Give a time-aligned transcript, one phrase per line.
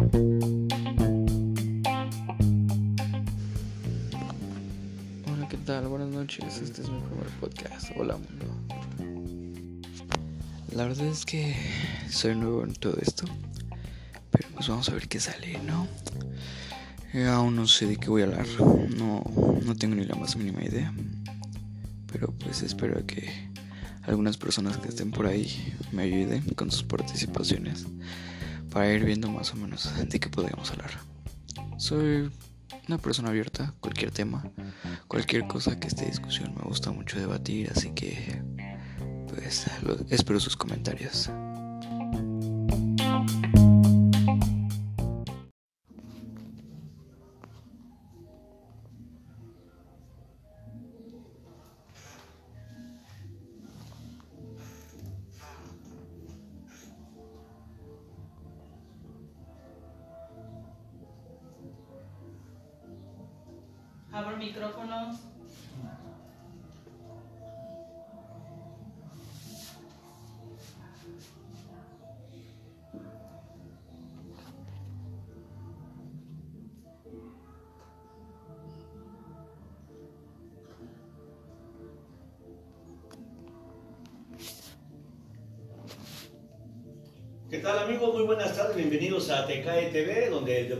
[0.00, 0.16] Hola,
[5.50, 5.88] ¿qué tal?
[5.88, 6.58] Buenas noches.
[6.62, 7.90] Este es mi primer podcast.
[7.98, 8.46] Hola, mundo.
[10.74, 11.54] La verdad es que
[12.08, 13.26] soy nuevo en todo esto.
[14.30, 15.86] Pero pues vamos a ver qué sale, ¿no?
[17.12, 18.46] Eh, aún no sé de qué voy a hablar.
[18.96, 19.22] No,
[19.62, 20.94] no tengo ni la más mínima idea.
[22.10, 23.30] Pero pues espero que
[24.04, 27.84] algunas personas que estén por ahí me ayuden con sus participaciones
[28.70, 30.90] para ir viendo más o menos de qué podríamos hablar.
[31.76, 32.30] Soy
[32.88, 34.44] una persona abierta, cualquier tema,
[35.08, 38.42] cualquier cosa que esté discusión, me gusta mucho debatir, así que
[39.28, 39.66] pues
[40.10, 41.30] espero sus comentarios.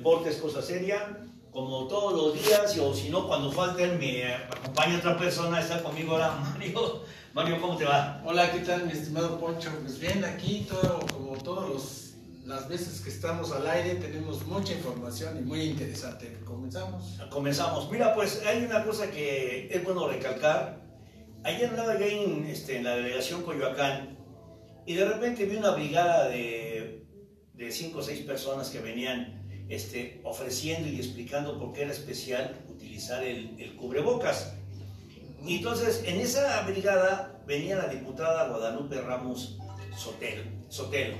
[0.00, 1.18] Deporte es cosa seria,
[1.50, 6.12] como todos los días, o si no, cuando falten, me acompaña otra persona, está conmigo
[6.12, 7.02] ahora Mario.
[7.34, 8.22] Mario, ¿cómo te va?
[8.24, 9.70] Hola, ¿qué tal mi estimado Poncho?
[9.82, 12.14] Pues bien, aquí todo, como todas
[12.46, 16.38] las veces que estamos al aire tenemos mucha información y muy interesante.
[16.46, 17.18] ¿Comenzamos?
[17.30, 17.90] Comenzamos.
[17.90, 20.80] Mira, pues hay una cosa que es bueno recalcar.
[21.44, 24.18] Ayer andaba yo en, este, en la delegación Coyoacán
[24.86, 27.06] y de repente vi una brigada de,
[27.52, 29.39] de cinco o seis personas que venían
[29.70, 34.54] este, ofreciendo y explicando por qué era especial utilizar el, cubrebocas.
[35.46, 39.58] Y entonces en esa brigada venía la diputada Guadalupe Ramos
[39.96, 40.42] Sotelo.
[40.68, 41.16] Sotelo.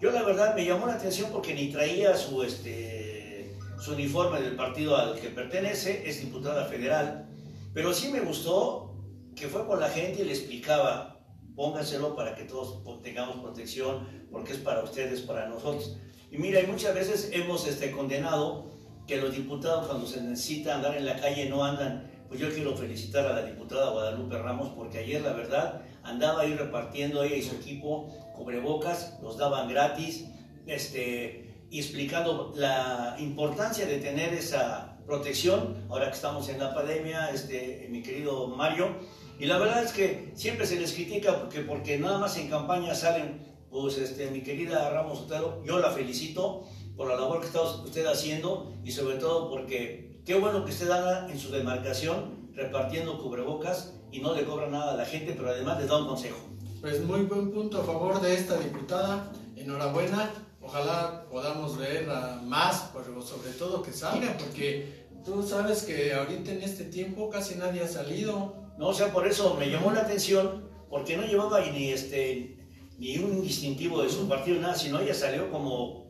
[0.00, 4.56] Yo la verdad me llamó la atención porque ni traía su, este, su uniforme del
[4.56, 7.28] partido al que pertenece, es diputada federal,
[7.72, 8.94] pero sí me gustó
[9.34, 11.20] que fue con la gente y le explicaba,
[11.54, 15.96] pónganselo para que todos tengamos protección, porque es para ustedes, para nosotros.
[16.30, 18.66] Y mira, y muchas veces hemos este, condenado
[19.06, 22.10] que los diputados cuando se necesita andar en la calle no andan.
[22.28, 26.54] Pues yo quiero felicitar a la diputada Guadalupe Ramos porque ayer la verdad andaba ahí
[26.54, 28.06] repartiendo ella y su equipo
[28.36, 30.26] cubrebocas, los daban gratis,
[30.66, 37.30] este, y explicando la importancia de tener esa protección ahora que estamos en la pandemia,
[37.30, 38.96] este, mi querido Mario.
[39.38, 42.94] Y la verdad es que siempre se les critica porque, porque nada más en campaña
[42.94, 46.64] salen pues este, mi querida Ramos Otero, yo la felicito
[46.96, 50.90] por la labor que está usted haciendo y sobre todo porque qué bueno que usted
[50.90, 55.50] anda en su demarcación repartiendo cubrebocas y no le cobra nada a la gente, pero
[55.50, 56.38] además le da un consejo.
[56.80, 62.90] Pues muy buen punto a favor de esta diputada, enhorabuena, ojalá podamos ver a más,
[62.94, 67.82] pero sobre todo que salga, porque tú sabes que ahorita en este tiempo casi nadie
[67.82, 68.54] ha salido.
[68.78, 72.57] No, o sea, por eso me llamó la atención, porque no llevaba ni este
[72.98, 76.06] ni un distintivo de su partido, nada, sino ella salió como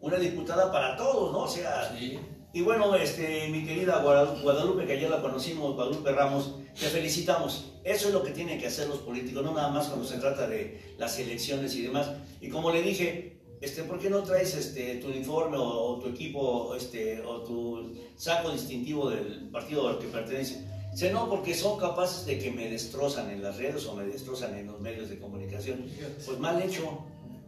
[0.00, 1.40] una diputada para todos, ¿no?
[1.40, 2.18] O sea, Sí.
[2.52, 7.72] y bueno, este, mi querida Guadalupe, que ayer la conocimos, Guadalupe Ramos, te felicitamos.
[7.84, 10.46] Eso es lo que tienen que hacer los políticos, no nada más cuando se trata
[10.46, 12.10] de las elecciones y demás.
[12.40, 16.08] Y como le dije, este, ¿por qué no traes este, tu uniforme o, o tu
[16.10, 20.64] equipo este, o tu saco distintivo del partido al que pertenece?
[20.94, 24.56] Dice, no, porque son capaces de que me destrozan en las redes o me destrozan
[24.56, 25.84] en los medios de comunicación.
[26.24, 27.04] Pues mal hecho,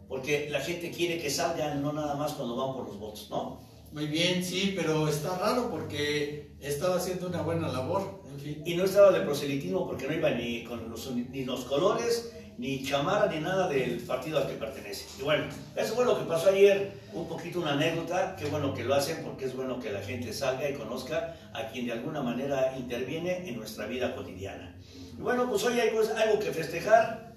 [0.09, 3.61] porque la gente quiere que salgan, no nada más cuando van por los votos, ¿no?
[3.93, 8.63] Muy bien, sí, pero está raro porque estaba haciendo una buena labor, en fin.
[8.65, 12.83] Y no estaba de proselitismo porque no iba ni con los, ni los colores, ni
[12.83, 15.05] chamarra, ni nada del partido al que pertenece.
[15.19, 15.45] Y bueno,
[15.75, 19.23] eso fue lo que pasó ayer, un poquito una anécdota, qué bueno que lo hacen
[19.23, 23.47] porque es bueno que la gente salga y conozca a quien de alguna manera interviene
[23.47, 24.75] en nuestra vida cotidiana.
[25.17, 27.35] Y bueno, pues hoy hay pues, algo que festejar,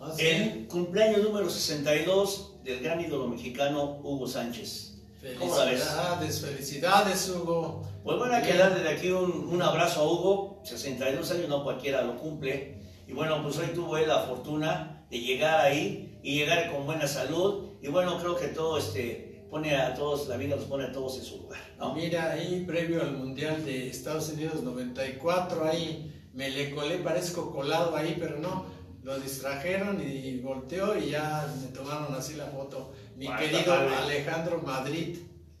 [0.00, 0.26] ¿Ah, sí?
[0.26, 4.88] el cumpleaños número 62 del gran ídolo mexicano Hugo Sánchez.
[5.20, 7.82] Felicidades, felicidades, Hugo.
[8.02, 11.62] Pues bueno, hay que darle de aquí un, un abrazo a Hugo, 62 años, no
[11.62, 12.79] cualquiera lo cumple.
[13.10, 17.08] Y bueno, pues hoy tuvo él la fortuna de llegar ahí y llegar con buena
[17.08, 17.70] salud.
[17.82, 21.18] Y bueno, creo que todo este pone a todos, la vida los pone a todos
[21.18, 21.92] en su lugar, ¿no?
[21.92, 27.96] Mira, ahí previo al Mundial de Estados Unidos 94, ahí me le colé, parezco colado
[27.96, 28.66] ahí, pero no.
[29.02, 32.92] lo distrajeron y volteó y ya me tomaron así la foto.
[33.16, 33.96] Mi querido padre.
[33.96, 35.18] Alejandro Madrid.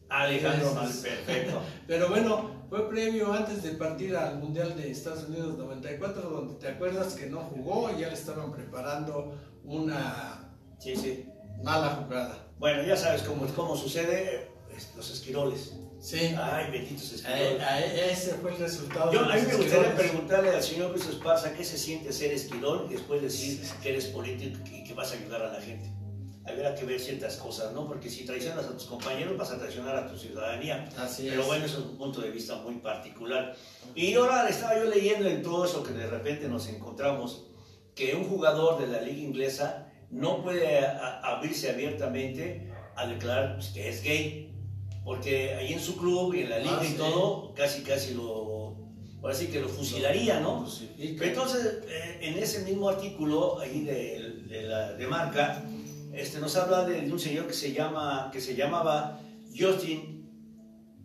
[0.08, 1.60] Alejandro Entonces- perfecto.
[1.88, 6.68] Pero bueno, fue previo antes de partir al Mundial de Estados Unidos 94, donde te
[6.68, 9.34] acuerdas que no jugó y ya le estaban preparando
[9.64, 11.26] una Sí, sí.
[11.62, 12.46] mala jugada.
[12.58, 15.74] Bueno, ya sabes cómo, cómo sucede eh, es- los esquiroles.
[16.00, 17.60] Sí, Ay, benditos a- esquiroles.
[17.62, 19.12] a- ese fue el resultado.
[19.12, 22.86] Yo, a mí me gustaría preguntarle al señor Luis Esparza qué se siente ser esquirol
[22.88, 25.90] y después decir que eres político y que vas a ayudar a la gente.
[26.44, 27.86] Habrá que ver ciertas cosas, ¿no?
[27.86, 30.88] Porque si traicionas a tus compañeros vas a traicionar a tu ciudadanía.
[30.98, 33.54] Así Pero bueno, es un punto de vista muy particular.
[33.94, 37.44] Y ahora estaba yo leyendo en todo eso que de repente nos encontramos,
[37.94, 43.88] que un jugador de la liga inglesa no puede abrirse abiertamente a declarar pues, que
[43.88, 44.52] es gay,
[45.04, 46.94] porque ahí en su club y en la liga Ah, y sí.
[46.94, 48.76] todo, casi casi lo,
[49.22, 50.66] ahora sí que lo fusilaría, ¿no?
[50.96, 55.62] Pero entonces, eh, en ese mismo artículo ahí de, de la de marca,
[56.12, 59.20] este, nos habla de, de un señor que se, llama, que se llamaba
[59.56, 60.28] Justin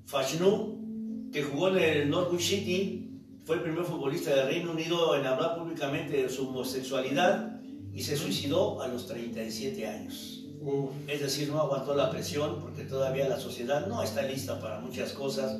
[0.05, 3.05] Fashnu, que jugó en el Norwich City,
[3.43, 7.61] fue el primer futbolista del Reino Unido en hablar públicamente de su homosexualidad
[7.93, 10.45] y se suicidó a los 37 años.
[10.61, 14.79] Uf, Es decir, no aguantó la presión porque todavía la sociedad no está lista para
[14.79, 15.59] muchas cosas.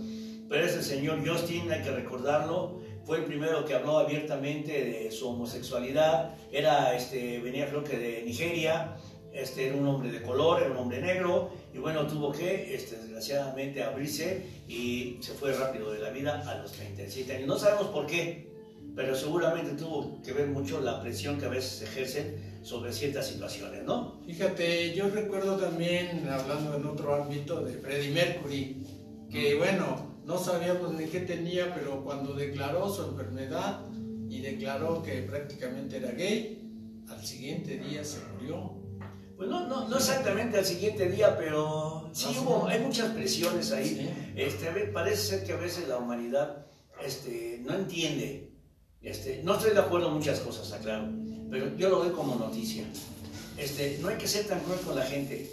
[0.50, 5.30] Pero ese señor Justin, hay que recordarlo, fue el primero que habló abiertamente de su
[5.30, 6.36] homosexualidad.
[6.52, 8.96] Era, este, venía creo que de Nigeria,
[9.36, 12.98] este, era un hombre de color, era un hombre negro, y bueno, tuvo que, este,
[12.98, 17.48] desgraciadamente, abrirse y se fue rápido de la vida a los 37 años.
[17.48, 18.50] No sabemos por qué,
[18.96, 23.84] pero seguramente tuvo que ver mucho la presión que a veces ejercen sobre ciertas situaciones,
[23.84, 24.22] ¿no?
[24.26, 28.84] Fíjate, yo recuerdo también, hablando en otro ámbito, de Freddie Mercury,
[29.30, 33.82] que bueno, no sabíamos ni qué tenía, pero cuando declaró su enfermedad
[34.30, 36.62] y declaró que prácticamente era gay,
[37.10, 38.85] al siguiente día se murió.
[39.38, 44.34] Pues no, no, no exactamente al siguiente día, pero sí hubo, hay muchas presiones ahí.
[44.36, 46.66] Este, parece ser que a veces la humanidad
[47.04, 48.52] este, no entiende.
[49.02, 51.10] Este, no estoy de acuerdo en muchas cosas, aclaro,
[51.52, 52.86] pero yo lo doy como noticia.
[53.58, 55.52] Este, no hay que ser tan cruel con la gente,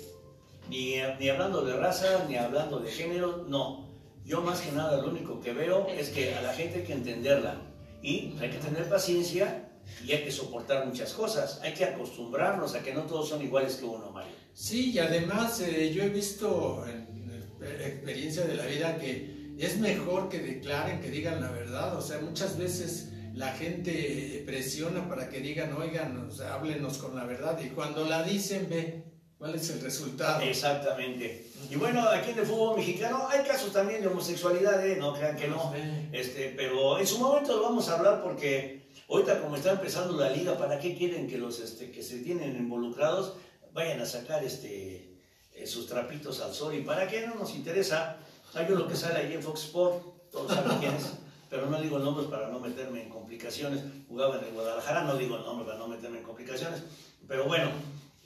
[0.69, 3.91] ni, ni hablando de raza, ni hablando de género, no.
[4.25, 6.93] Yo más que nada lo único que veo es que a la gente hay que
[6.93, 7.57] entenderla
[8.01, 9.72] y hay que tener paciencia
[10.05, 11.61] y hay que soportar muchas cosas.
[11.63, 14.33] Hay que acostumbrarnos a que no todos son iguales que uno, Mario.
[14.55, 17.13] Sí, y además eh, yo he visto en
[17.61, 21.97] experiencia de la vida que es mejor que declaren, que digan la verdad.
[21.97, 27.15] O sea, muchas veces la gente presiona para que digan, oigan, o sea, háblenos con
[27.15, 27.59] la verdad.
[27.65, 29.05] Y cuando la dicen, ve
[29.39, 30.43] cuál es el resultado.
[30.43, 31.47] Exactamente.
[31.71, 34.97] Y bueno, aquí en el fútbol mexicano hay casos también de homosexualidad, ¿eh?
[34.97, 35.73] no crean que no.
[36.13, 38.82] Este, pero en su momento lo vamos a hablar porque
[39.13, 42.57] ahorita como está empezando la liga, ¿para qué quieren que los este, que se tienen
[42.57, 43.35] involucrados
[43.73, 45.19] vayan a sacar este,
[45.55, 46.75] eh, sus trapitos al sol?
[46.75, 48.17] ¿Y para qué no nos interesa?
[48.55, 51.13] Hay uno que sale ahí en Fox Sport, todos saben quién es,
[51.51, 53.81] pero no digo nombres para no meterme en complicaciones.
[54.09, 56.83] Jugaba en el Guadalajara, no digo el nombre para no meterme en complicaciones.
[57.29, 57.71] Pero bueno,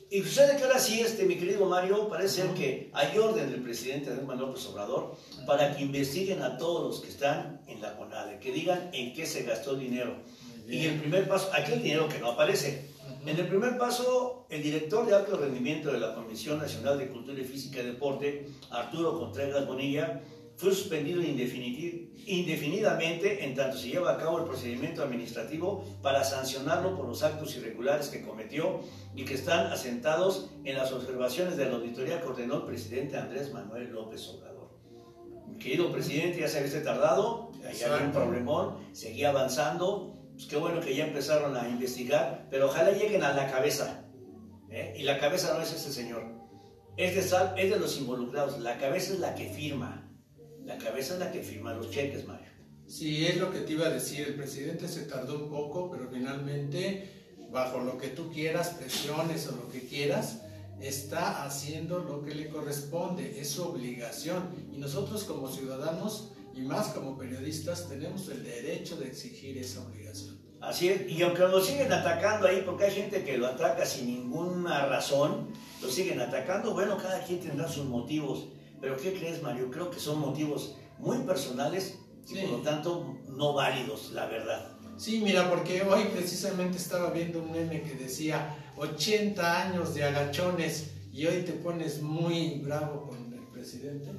[0.09, 3.61] y sucede que ahora sí, este, mi querido Mario, parece ser que hay orden del
[3.61, 5.17] presidente Andrés Manuel López Obrador
[5.47, 9.27] para que investiguen a todos los que están en la CONADE, que digan en qué
[9.27, 10.15] se gastó dinero.
[10.69, 12.91] Y el primer paso, aquel dinero que no aparece.
[13.25, 17.41] En el primer paso, el director de alto rendimiento de la Comisión Nacional de Cultura
[17.41, 20.23] y Física y Deporte, Arturo Contreras Bonilla,
[20.57, 27.07] fue suspendido indefinidamente en tanto se lleva a cabo el procedimiento administrativo para sancionarlo por
[27.07, 28.81] los actos irregulares que cometió
[29.15, 33.53] y que están asentados en las observaciones de la auditoría que ordenó el presidente Andrés
[33.53, 34.71] Manuel López Obrador.
[35.47, 40.57] Mi querido presidente, ya se había tardado, ya había un problemón, seguía avanzando, pues qué
[40.57, 44.05] bueno que ya empezaron a investigar, pero ojalá lleguen a la cabeza.
[44.71, 44.95] ¿eh?
[44.99, 46.25] Y la cabeza no es ese señor,
[46.97, 50.11] es de, sal- es de los involucrados, la cabeza es la que firma,
[50.65, 52.47] la cabeza es la que firma los cheques, Mario.
[52.87, 54.27] Sí, es lo que te iba a decir.
[54.29, 59.57] El presidente se tardó un poco, pero finalmente, bajo lo que tú quieras, presiones o
[59.57, 60.43] lo que quieras,
[60.81, 63.41] está haciendo lo que le corresponde.
[63.41, 64.55] Es su obligación.
[64.73, 70.39] Y nosotros como ciudadanos y más como periodistas tenemos el derecho de exigir esa obligación.
[70.61, 74.07] Así es, y aunque lo siguen atacando ahí, porque hay gente que lo ataca sin
[74.07, 75.49] ninguna razón,
[75.83, 78.49] lo siguen atacando, bueno, cada quien tendrá sus motivos.
[78.81, 79.71] Pero ¿qué crees, Mario?
[79.71, 82.41] Creo que son motivos muy personales y Sí.
[82.41, 84.73] por lo tanto no válidos, la verdad.
[84.97, 90.91] Sí, mira, porque hoy precisamente estaba viendo un meme que decía 80 años de agachones
[91.13, 94.11] y hoy te pones muy bravo con el presidente.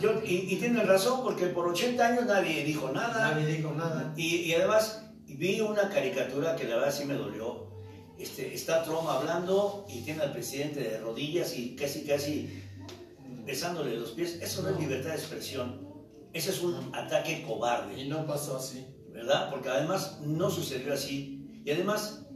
[0.00, 3.32] Yo, y, y tienen razón, porque por 80 años nadie dijo nada.
[3.32, 4.12] Nadie dijo nada.
[4.16, 7.68] Y, y además, vi una caricatura que la verdad sí me dolió.
[8.18, 12.64] Este, está Trump hablando y tiene al presidente de rodillas y casi, casi
[13.44, 14.38] besándole los pies.
[14.42, 15.86] Eso no es libertad de expresión.
[16.32, 18.00] Ese es un ataque cobarde.
[18.00, 18.86] Y no pasó así.
[19.12, 19.50] ¿Verdad?
[19.50, 21.62] Porque además no sucedió así.
[21.64, 22.27] Y además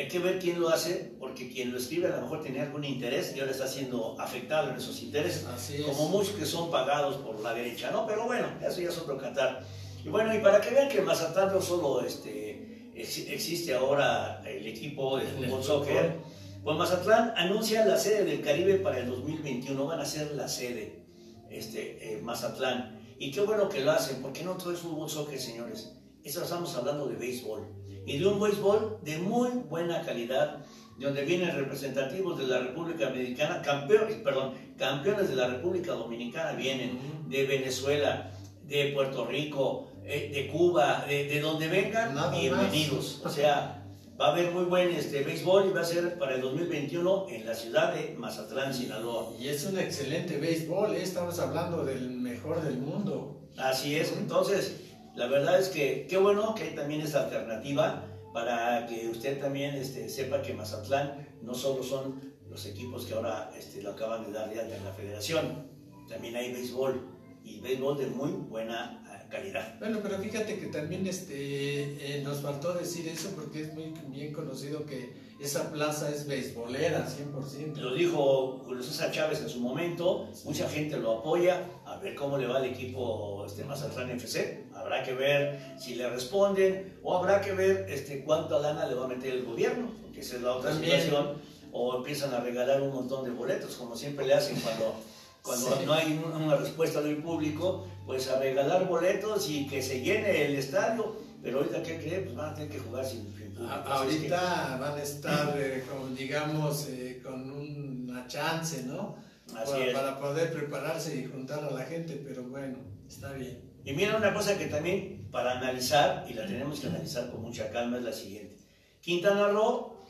[0.00, 2.84] hay que ver quién lo hace, porque quien lo escribe a lo mejor tenía algún
[2.84, 5.82] interés y ahora está siendo afectado en esos intereses, Así es.
[5.82, 8.06] como muchos que son pagados por la derecha, ¿no?
[8.06, 9.62] Pero bueno, eso ya es otro cantar.
[10.04, 14.66] Y bueno, y para que vean que Mazatlán no solo este, ex- existe ahora el
[14.66, 15.62] equipo de fútbol fútbol.
[15.64, 16.16] soccer,
[16.64, 21.04] pues Mazatlán anuncia la sede del Caribe para el 2021, van a ser la sede,
[21.50, 22.98] este, eh, Mazatlán.
[23.18, 25.92] Y qué bueno que lo hacen, porque no todo es fútbol soccer, señores.
[26.24, 27.66] Eso estamos hablando de béisbol.
[28.06, 30.58] Y de un béisbol de muy buena calidad,
[30.98, 36.52] de donde vienen representativos de la República Dominicana, campeones, perdón, campeones de la República Dominicana
[36.52, 38.30] vienen, de Venezuela,
[38.66, 42.40] de Puerto Rico, eh, de Cuba, de, de donde vengan, Nada más.
[42.40, 43.22] bienvenidos.
[43.24, 43.80] O sea,
[44.20, 47.46] va a haber muy buen este, béisbol y va a ser para el 2021 en
[47.46, 49.32] la ciudad de Mazatlán, Sinaloa.
[49.38, 51.02] Y es un excelente béisbol, ¿eh?
[51.02, 53.40] estamos hablando del mejor del mundo.
[53.56, 54.76] Así es, entonces,
[55.20, 59.74] la verdad es que qué bueno que hay también esta alternativa para que usted también
[59.74, 64.32] este, sepa que Mazatlán no solo son los equipos que ahora este, lo acaban de
[64.32, 65.68] dar de alta en la federación,
[66.08, 67.06] también hay béisbol
[67.44, 69.78] y béisbol de muy buena eh, calidad.
[69.78, 74.32] Bueno, pero fíjate que también este, eh, nos faltó decir eso porque es muy bien
[74.32, 77.76] conocido que esa plaza es beisbolera, 100%.
[77.76, 82.36] Lo dijo Julio César Chávez en su momento, mucha gente lo apoya, a ver cómo
[82.36, 87.40] le va al equipo este, Mazatlán FC, habrá que ver si le responden o habrá
[87.40, 90.54] que ver este, cuánta lana le va a meter el gobierno, porque esa es la
[90.54, 91.00] otra También.
[91.00, 91.36] situación,
[91.72, 94.94] o empiezan a regalar un montón de boletos, como siempre le hacen cuando,
[95.42, 95.82] cuando Sí.
[95.86, 100.46] no hay un- una respuesta del público, pues a regalar boletos y que se llene
[100.46, 102.24] el estadio, pero ahorita, ¿qué creen?
[102.24, 103.72] Pues van a tener que jugar sin, sin público.
[103.72, 108.82] A- Así es que- ahorita van a estar, eh, como digamos, eh, con una chance,
[108.82, 109.16] ¿no?
[109.56, 109.94] Así para, es.
[109.94, 112.78] para poder prepararse y juntar a la gente, pero bueno,
[113.08, 113.69] está bien.
[113.84, 117.70] Y mira una cosa que también para analizar, y la tenemos que analizar con mucha
[117.70, 118.56] calma, es la siguiente.
[119.00, 120.06] Quintana Roo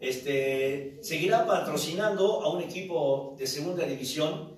[0.00, 4.56] este, seguirá patrocinando a un equipo de segunda división,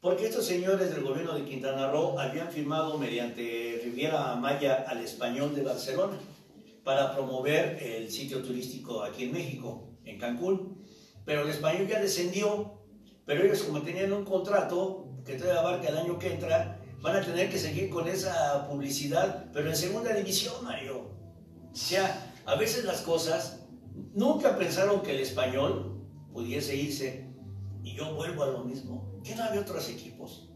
[0.00, 5.54] porque estos señores del gobierno de Quintana Roo habían firmado mediante Riviera Maya al español
[5.54, 6.18] de Barcelona
[6.82, 10.82] para promover el sitio turístico aquí en México, en Cancún.
[11.26, 12.80] Pero el español ya descendió,
[13.26, 17.24] pero ellos como tenían un contrato que todavía abarca el año que entra, van a
[17.24, 21.10] tener que seguir con esa publicidad, pero en segunda división, Mario.
[21.72, 23.60] O sea, a veces las cosas,
[24.14, 27.26] nunca pensaron que el español pudiese irse,
[27.82, 30.48] y yo vuelvo a lo mismo, que no había otros equipos.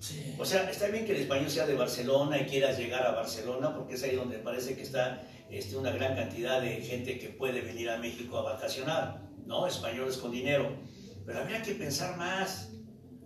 [0.00, 0.34] Sí.
[0.38, 3.74] O sea, está bien que el español sea de Barcelona y quieras llegar a Barcelona,
[3.74, 7.60] porque es ahí donde parece que está este, una gran cantidad de gente que puede
[7.60, 9.66] venir a México a vacacionar, ¿no?
[9.66, 10.76] Españoles con dinero.
[11.24, 12.73] Pero había que pensar más,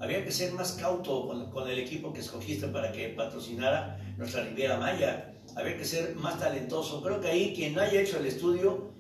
[0.01, 4.79] había que ser más cauto con, el equipo que escogiste para que patrocinara nuestra Riviera
[4.79, 5.35] Maya.
[5.57, 7.03] Había que ser más talentoso.
[7.03, 8.93] Creo que ahí quien no haya hecho el estudio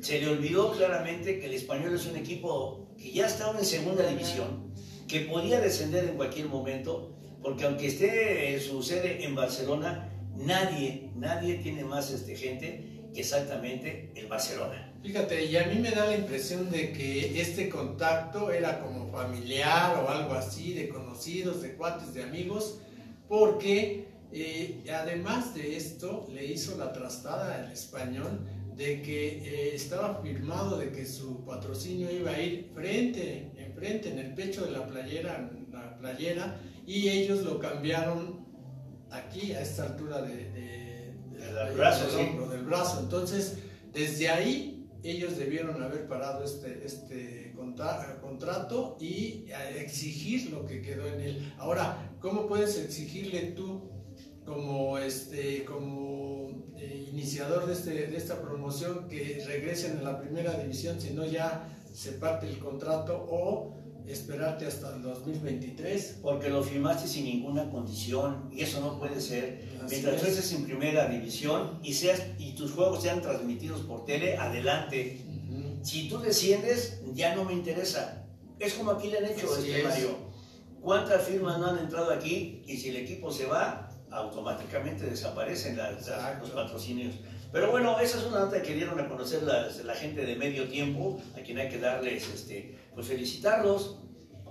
[0.00, 4.06] se le olvidó claramente que el español es un equipo que ya estaba en segunda
[4.06, 4.72] división,
[5.08, 11.56] que podía descender en cualquier momento, porque aunque esté su sede en Barcelona, nadie, nadie
[11.56, 14.93] tiene más este, gente que exactamente el Barcelona.
[15.04, 20.02] Fíjate, y a mí me da la impresión de que este contacto era como familiar
[20.02, 22.78] o algo así, de conocidos, de cuates, de amigos,
[23.28, 28.40] porque eh, además de esto le hizo la trastada al español
[28.76, 34.18] de que eh, estaba firmado de que su patrocinio iba a ir frente, enfrente, en
[34.18, 38.44] el pecho de la playera, la playera, y ellos lo cambiaron
[39.10, 42.16] aquí, a esta altura de, de- de Del brazo, del sí.
[42.20, 43.00] hombro, del brazo.
[43.00, 43.58] Entonces,
[43.92, 44.73] desde ahí
[45.04, 51.20] ellos debieron haber parado este, este contra- contrato y eh, exigir lo que quedó en
[51.20, 51.52] él.
[51.58, 53.90] Ahora, ¿cómo puedes exigirle tú
[54.44, 60.58] como, este, como eh, iniciador de, este, de esta promoción que regresen a la primera
[60.58, 66.18] división si no ya se parte el contrato o esperarte hasta el 2023?
[66.22, 69.64] Porque lo firmaste sin ninguna condición y eso no puede ser.
[69.84, 70.32] Así Mientras tú es.
[70.38, 75.20] estés en primera división y, seas, y tus juegos sean transmitidos por tele, adelante.
[75.48, 75.84] Ujú.
[75.84, 78.26] Si tú desciendes, ya no me interesa.
[78.58, 79.84] Es como aquí le han hecho, este es.
[79.84, 80.16] Mario.
[80.80, 82.62] ¿Cuántas firmas no han entrado aquí?
[82.66, 87.14] Y si el equipo se va, automáticamente desaparecen las- las- los patrocinios.
[87.52, 90.68] Pero bueno, esa es una nota que dieron a conocer las- la gente de medio
[90.68, 93.98] tiempo, a quien hay que darles, este, pues felicitarlos,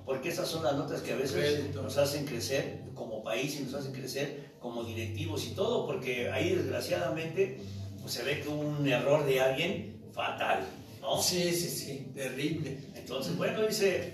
[0.05, 3.73] porque esas son las notas que a veces nos hacen crecer como país y nos
[3.73, 7.59] hacen crecer como directivos y todo, porque ahí desgraciadamente
[8.01, 10.65] pues se ve que hubo un error de alguien fatal,
[11.01, 11.21] ¿no?
[11.21, 12.77] Sí, sí, sí, terrible.
[12.95, 14.13] Entonces, bueno, dice,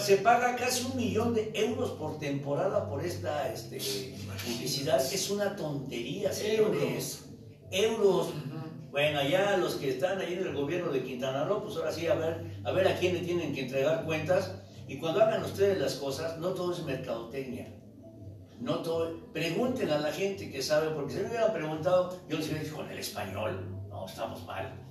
[0.00, 3.78] se paga casi un millón de euros por temporada por esta este,
[4.44, 5.00] publicidad.
[5.12, 7.24] Es una tontería, señores.
[7.70, 8.28] Euros.
[8.90, 12.06] Bueno, allá los que están ahí en el gobierno de Quintana Roo, pues ahora sí,
[12.06, 14.62] a ver, a ver a quién le tienen que entregar cuentas.
[14.88, 17.74] Y cuando hagan ustedes las cosas, no todo es mercadotecnia.
[18.60, 22.46] No todo, pregunten a la gente que sabe, porque si me hubieran preguntado, yo les
[22.46, 24.82] hubiera dicho con el español, no, estamos mal.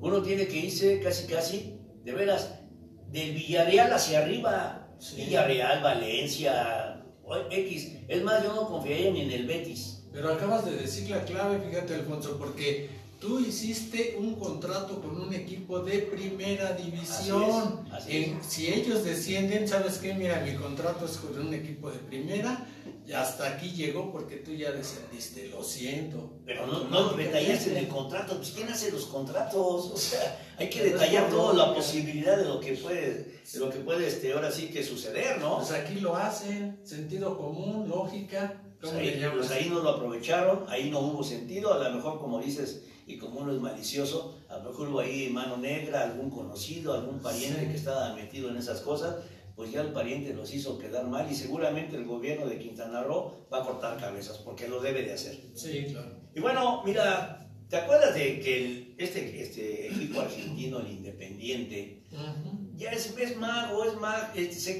[0.00, 2.60] Uno tiene que irse casi, casi, de veras,
[3.08, 4.88] del Villarreal hacia arriba.
[4.98, 5.16] Sí.
[5.16, 7.02] Villarreal, Valencia,
[7.50, 7.98] X.
[8.08, 10.06] Es más, yo no confiaría ni en el Betis.
[10.12, 12.88] Pero acabas de decir la clave, fíjate Alfonso, porque
[13.20, 17.84] tú hiciste un contrato con un equipo de primera división.
[17.90, 20.14] Así es, así En- si ellos descienden, ¿sabes qué?
[20.14, 22.66] Mira, mi contrato es con un equipo de primera
[23.06, 26.34] y hasta aquí llegó porque tú ya descendiste, lo siento.
[26.44, 28.36] Pero no, no detallaste en el contrato.
[28.36, 29.90] Pues, ¿quién hace los contratos?
[29.92, 33.78] O sea, hay que detallar toda la posibilidad de lo que puede, de lo que
[33.78, 35.58] puede este, ahora sí que suceder, ¿no?
[35.58, 38.60] Pues aquí lo hacen, sentido común, lógica.
[38.80, 41.94] Pues ¿Cómo ahí, le pues ahí no lo aprovecharon, ahí no hubo sentido, a lo
[41.96, 46.02] mejor como dices, y como uno es malicioso, a lo mejor hubo ahí mano negra,
[46.02, 47.66] algún conocido, algún pariente Sí.
[47.68, 49.16] que estaba metido en esas cosas,
[49.54, 53.46] pues ya el pariente los hizo quedar mal y seguramente el gobierno de Quintana Roo
[53.52, 55.40] va a cortar cabezas, porque lo debe de hacer.
[55.54, 56.10] Sí, claro.
[56.34, 62.70] Y bueno, mira, ¿te acuerdas de que el- este, este equipo argentino, el Independiente, Ujú.
[62.76, 64.26] ya es, es mago, es mago,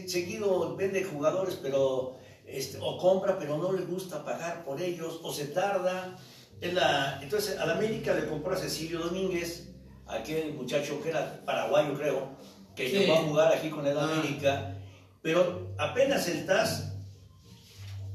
[0.07, 5.33] seguido vende jugadores, pero este, o compra, pero no le gusta pagar por ellos, o
[5.33, 6.17] se tarda.
[6.61, 9.69] Es la, entonces, al América le compró a Cecilio Domínguez,
[10.07, 12.31] aquel muchacho que era paraguayo, creo,
[12.75, 12.97] que Sí.
[12.99, 14.05] llegó a jugar aquí con el Ah.
[14.05, 14.77] América,
[15.23, 16.93] pero apenas el TAS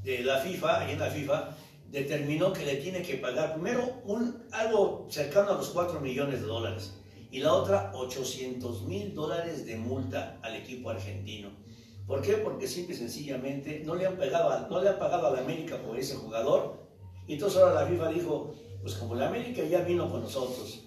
[0.04, 1.56] de la FIFA, ahí en la FIFA,
[1.90, 6.48] determinó que le tiene que pagar primero un, algo cercano a los 4 millones de
[6.48, 6.94] dólares
[7.30, 11.50] y la otra 800 mil dólares de multa al equipo argentino.
[12.08, 12.34] ¿Por qué?
[12.34, 15.40] Porque simple y sencillamente no le han pagado, a- no le han pagado a la
[15.42, 16.81] América por ese jugador
[17.32, 20.82] y entonces ahora la FIFA dijo, pues como la América ya vino con nosotros,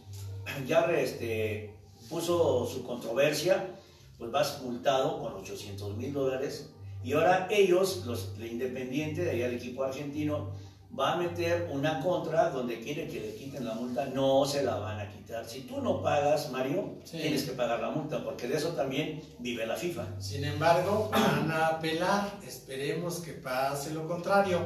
[0.67, 1.75] ya este,
[2.11, 3.75] puso su controversia,
[4.19, 6.69] pues vas multado con 800 mil dólares
[7.03, 10.51] y ahora ellos, los de Independiente, de allá el equipo argentino,
[10.99, 14.77] va a meter una contra donde quiere que le quiten la multa, no se la
[14.77, 15.49] van a quitar.
[15.49, 17.19] Si tú no pagas, Mario, Sí.
[17.23, 20.21] tienes que pagar la multa, porque de eso también vive la FIFA.
[20.21, 24.59] Sin embargo, van a apelar, esperemos que pase lo contrario,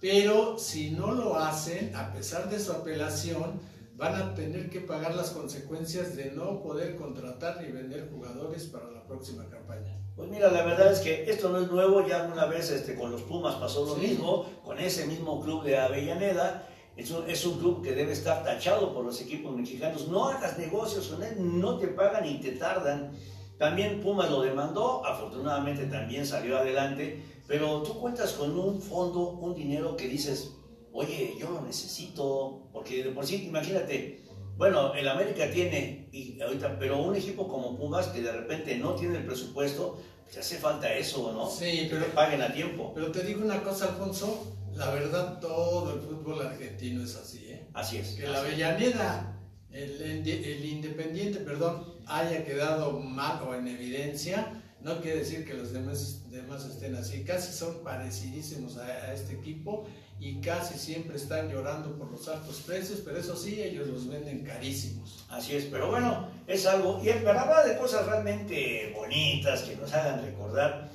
[0.00, 3.60] pero si no lo hacen, a pesar de su apelación,
[3.96, 8.88] van a tener que pagar las consecuencias de no poder contratar ni vender jugadores para
[8.90, 9.96] la próxima campaña.
[10.14, 13.10] Pues mira, la verdad es que esto no es nuevo, ya una vez este, con
[13.10, 14.08] los Pumas pasó lo Sí.
[14.08, 18.44] mismo, con ese mismo club de Avellaneda, es un, es un club que debe estar
[18.44, 22.52] tachado por los equipos mexicanos, no hagas negocios con él, no te pagan y te
[22.52, 23.12] tardan.
[23.58, 29.54] También Pumas lo demandó, afortunadamente también salió adelante, pero tú cuentas con un fondo, un
[29.56, 30.52] dinero que dices,
[30.92, 34.22] oye, yo lo necesito, porque de por sí, imagínate,
[34.56, 38.94] bueno, el América tiene, y ahorita, pero un equipo como Pumas que de repente no
[38.94, 41.48] tiene el presupuesto, pues hace falta eso, ¿no?
[41.50, 42.92] Sí, Que pero- te paguen a tiempo.
[42.94, 47.66] Pero te digo una cosa, Alfonso, la verdad todo el fútbol argentino es así, ¿eh?
[47.72, 48.14] Así es.
[48.14, 48.62] Que la así es.
[48.64, 55.54] Avellaneda, el, el Independiente, perdón, haya quedado mal o en evidencia, no quiere decir que
[55.54, 57.24] los demás, demás estén así.
[57.24, 59.86] Casi son parecidísimos a, a este equipo
[60.20, 64.44] y casi siempre están llorando por los altos precios, pero eso sí, ellos los venden
[64.44, 65.24] carísimos.
[65.28, 67.00] Así es, pero bueno, es algo.
[67.04, 70.90] Y para hablar de cosas realmente bonitas que nos hagan recordar,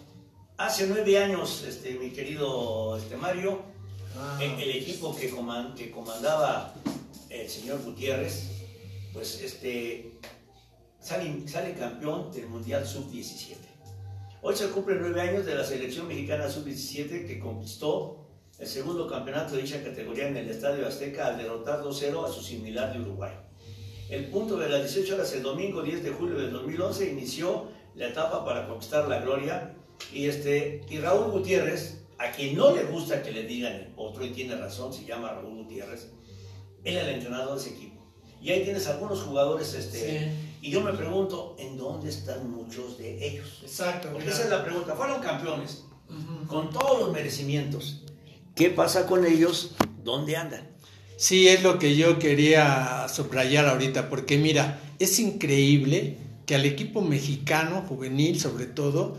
[0.57, 3.71] hace nueve años, este, mi querido este, Mario,
[4.15, 6.75] Ah, el, el equipo que, coman- que comandaba
[7.31, 8.47] el señor Gutiérrez,
[9.11, 10.19] pues este,
[10.99, 13.55] sale, sale campeón del Mundial Sub-17.
[14.45, 18.27] Hoy se cumplen nueve años de la selección mexicana Sub-17 que conquistó
[18.59, 22.41] el segundo campeonato de dicha categoría en el Estadio Azteca al derrotar 2-0 a su
[22.41, 23.31] similar de Uruguay.
[24.09, 28.09] El punto de las 18 horas el domingo 10 de julio del 2011 inició la
[28.09, 29.75] etapa para conquistar la gloria
[30.11, 34.31] y, este, y Raúl Gutiérrez, a quien no le gusta que le digan otro y
[34.31, 36.11] tiene razón, se llama Raúl Gutiérrez,
[36.83, 38.05] él era el entrenador de ese equipo.
[38.41, 40.52] Y ahí tienes algunos jugadores, este, Sí.
[40.63, 43.59] Y yo me pregunto, ¿en dónde están muchos de ellos?
[43.63, 44.07] Exacto.
[44.13, 44.95] Porque esa es la pregunta.
[44.95, 45.83] Fueron campeones,
[46.47, 48.05] con todos los merecimientos.
[48.55, 49.75] ¿Qué pasa con ellos?
[50.05, 50.69] ¿Dónde andan?
[51.17, 57.01] Sí, es lo que yo quería subrayar ahorita, porque mira, es increíble que al equipo
[57.01, 59.17] mexicano, juvenil sobre todo,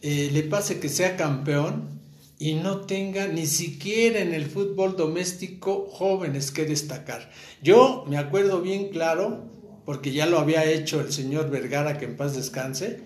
[0.00, 2.00] eh, le pase que sea campeón
[2.38, 7.30] y no tenga ni siquiera en el fútbol doméstico jóvenes que destacar.
[7.62, 9.57] Yo me acuerdo bien claro,
[9.88, 13.00] porque ya lo había hecho el señor Vergara, que en paz descanse,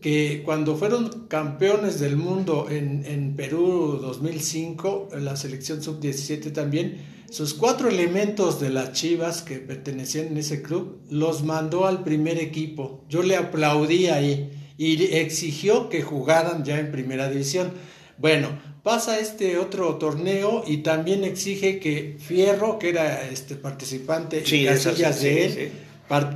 [0.00, 6.98] que cuando fueron campeones del mundo en, en Perú 2005, en la selección sub-17 también,
[7.28, 12.38] sus cuatro elementos de las Chivas que pertenecían en ese club los mandó al primer
[12.38, 13.04] equipo.
[13.08, 17.72] Yo le aplaudí ahí y exigió que jugaran ya en primera división.
[18.18, 24.68] Bueno, pasa este otro torneo y también exige que Fierro, que era este participante Sí,
[24.68, 25.68] en Casillas sí, de él, sí.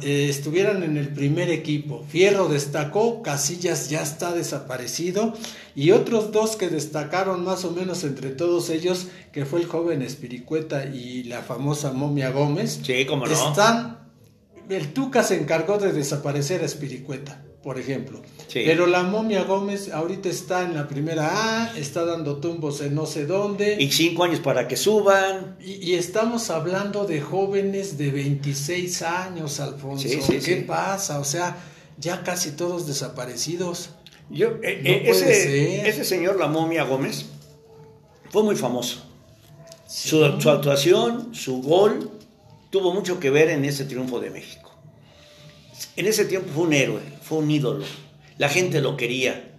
[0.02, 2.04] Eh, estuvieran en el primer equipo.
[2.08, 5.34] Fierro destacó, Casillas ya está desaparecido
[5.74, 10.02] y otros dos que destacaron más o menos entre todos ellos, que fue el joven
[10.02, 13.32] Espiricueta y la famosa Momia Gómez, Sí, cómo no.
[13.32, 13.98] están...
[14.68, 18.22] El Tuca se encargó de desaparecer a Espiricueta, por ejemplo.
[18.46, 18.62] Sí.
[18.64, 23.06] Pero la Momia Gómez ahorita está en la primera A, está dando tumbos en no
[23.06, 23.76] sé dónde.
[23.80, 25.56] Y cinco años para que suban.
[25.60, 30.08] Y, y estamos hablando de jóvenes de 26 años, Alfonso.
[30.08, 31.18] Sí, sí, ¿Qué pasa?
[31.18, 31.56] O sea,
[31.98, 33.90] ya casi todos desaparecidos.
[34.30, 37.26] Yo, eh, No eh, ese, señor, la momia Gómez,
[38.30, 39.02] fue muy famoso.
[39.88, 42.12] Su, su actuación, su gol,
[42.70, 44.65] tuvo mucho que ver en ese triunfo de México.
[45.96, 47.84] En ese tiempo fue un héroe, fue un ídolo.
[48.38, 49.52] La gente lo quería.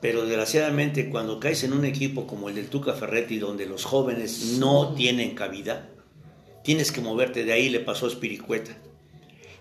[0.00, 4.56] Pero desgraciadamente cuando caes en un equipo como el del Tuca Ferretti, donde los jóvenes
[4.58, 5.88] no tienen cabida,
[6.62, 8.72] tienes que moverte de ahí, le pasó a Spiricueta.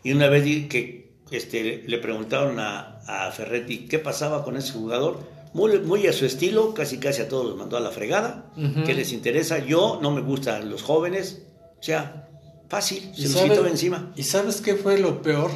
[0.04, 5.20] Y una vez que este, le preguntaron a, a Ferretti qué pasaba con ese jugador,
[5.54, 8.84] muy, muy a su estilo, casi casi a todos los mandó a la fregada, Ujú.
[8.86, 9.66] ¿qué les interesa?
[9.66, 11.44] Yo no me gustan los jóvenes,
[11.80, 12.30] o sea,
[12.69, 14.13] fácil, ¿Y se sabes- quitó encima.
[14.15, 15.51] ¿Y sabes qué fue lo peor?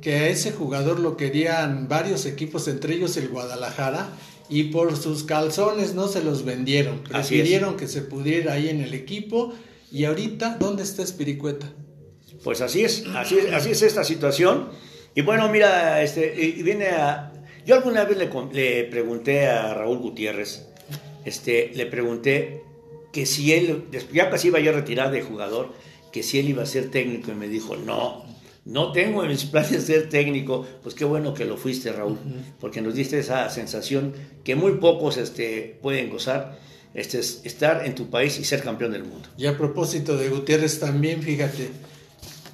[0.00, 4.08] Que a ese jugador lo querían varios equipos, entre ellos el Guadalajara,
[4.48, 7.02] y por sus calzones no se los vendieron.
[7.04, 7.10] Es.
[7.10, 9.52] Prefirieron que se pudiera ahí en el equipo.
[9.90, 11.70] Y ahorita, ¿dónde está Espiricueta?
[12.42, 14.70] Pues así es, así es, así es esta situación.
[15.14, 17.32] Y bueno, mira, este, y viene a...
[17.64, 20.66] Yo alguna vez le, pregunté a Raúl Gutiérrez,
[21.24, 22.64] este, le pregunté
[23.12, 25.72] que si él, ya casi iba yo a retirar de jugador,
[26.12, 28.24] que si él iba a ser técnico y me dijo, no,
[28.64, 30.66] no tengo en mis planes ser técnico.
[30.82, 32.18] Pues qué bueno que lo fuiste, Raúl,
[32.60, 34.12] porque nos diste esa sensación
[34.44, 36.58] que muy pocos este, pueden gozar,
[36.94, 39.28] este, es estar en tu país y ser campeón del mundo.
[39.36, 41.70] Y a propósito de Gutiérrez también, fíjate,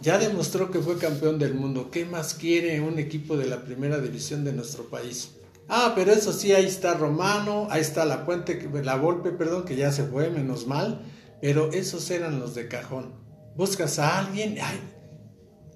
[0.01, 1.91] ya demostró que fue campeón del mundo.
[1.91, 5.33] ¿Qué más quiere un equipo de la primera división de nuestro país?
[5.69, 9.77] Ah, pero eso sí, ahí está Romano, ahí está la Puente, la Volpe, perdón, que
[9.77, 11.03] ya se fue, menos mal.
[11.43, 13.13] Pero esos eran los de cajón.
[13.59, 14.79] Buscas a alguien, ay,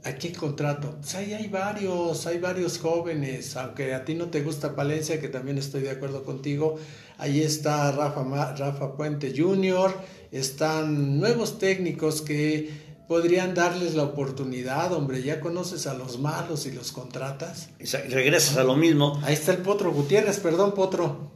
[0.04, 0.98] aquí contrato.
[1.00, 5.26] Pues ahí hay varios, hay varios jóvenes, aunque a ti no te gusta Palencia, que
[5.26, 6.78] también estoy de acuerdo contigo.
[7.18, 9.92] Ahí está Rafa, Rafa Puente Jr.,
[10.30, 12.70] están nuevos técnicos que
[13.08, 17.70] podrían darles la oportunidad, hombre, ya conoces a los malos y los contratas.
[17.80, 19.20] Y regresas a lo mismo.
[19.24, 21.32] Ahí está el Potro Gutiérrez, perdón, Potro.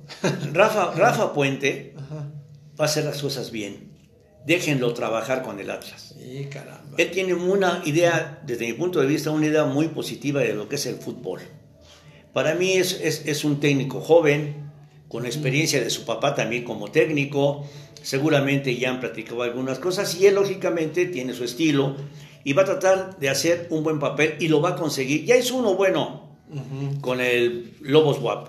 [0.52, 2.30] Rafa, Rafa Puente Ajá.
[2.80, 3.95] va a hacer las cosas bien.
[4.46, 6.14] Déjenlo trabajar con el Atlas.
[6.16, 6.96] Sí, caramba.
[6.98, 10.68] Él tiene una idea, desde mi punto de vista, una idea muy positiva de lo
[10.68, 11.40] que es el fútbol.
[12.32, 14.66] Para mí es, es, es un técnico joven,
[15.08, 17.66] con experiencia de su papá también como técnico.
[18.02, 21.96] Seguramente ya han practicado algunas cosas y él lógicamente tiene su estilo
[22.44, 25.24] y va a tratar de hacer un buen papel y lo va a conseguir.
[25.24, 26.36] Ya es uno bueno
[27.00, 28.48] con el Lobos WAP.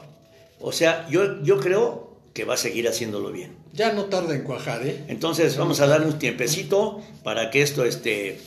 [0.60, 2.07] O sea, yo, yo creo
[2.38, 3.56] que va a seguir haciéndolo bien.
[3.74, 5.04] Ya no tarda en cuajar, ¿eh?
[5.08, 8.40] Entonces vamos a darle un tiempecito para que esto, este,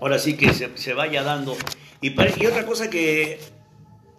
[0.00, 1.56] ahora sí que se, se vaya dando.
[2.00, 3.38] Y, para- y otra cosa que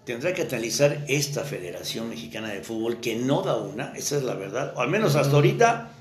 [0.06, 4.36] tendrá que analizar esta Federación Mexicana de Fútbol, que no da una, esa es la
[4.36, 5.92] verdad, o al menos hasta ahorita,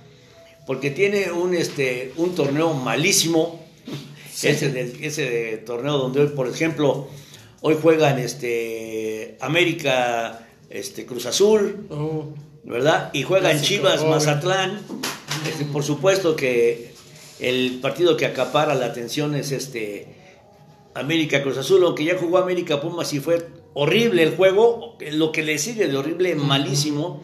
[0.64, 3.60] porque tiene un, este, un torneo malísimo,
[4.32, 4.48] Sí.
[4.48, 7.08] ese, de- ese de torneo donde hoy, por ejemplo,
[7.60, 12.28] hoy juegan este, América, este, Cruz Azul, Oh,
[12.64, 13.10] ¿verdad?
[13.12, 14.10] Y juegan Clásico Chivas, joven.
[14.10, 14.80] Mazatlán.
[15.48, 16.94] Este, por supuesto que
[17.40, 20.08] el partido que acapara la atención es este
[20.94, 25.42] América Cruz Azul, aunque ya jugó América Pumas y fue horrible el juego, lo que
[25.42, 27.22] le sigue de horrible, malísimo.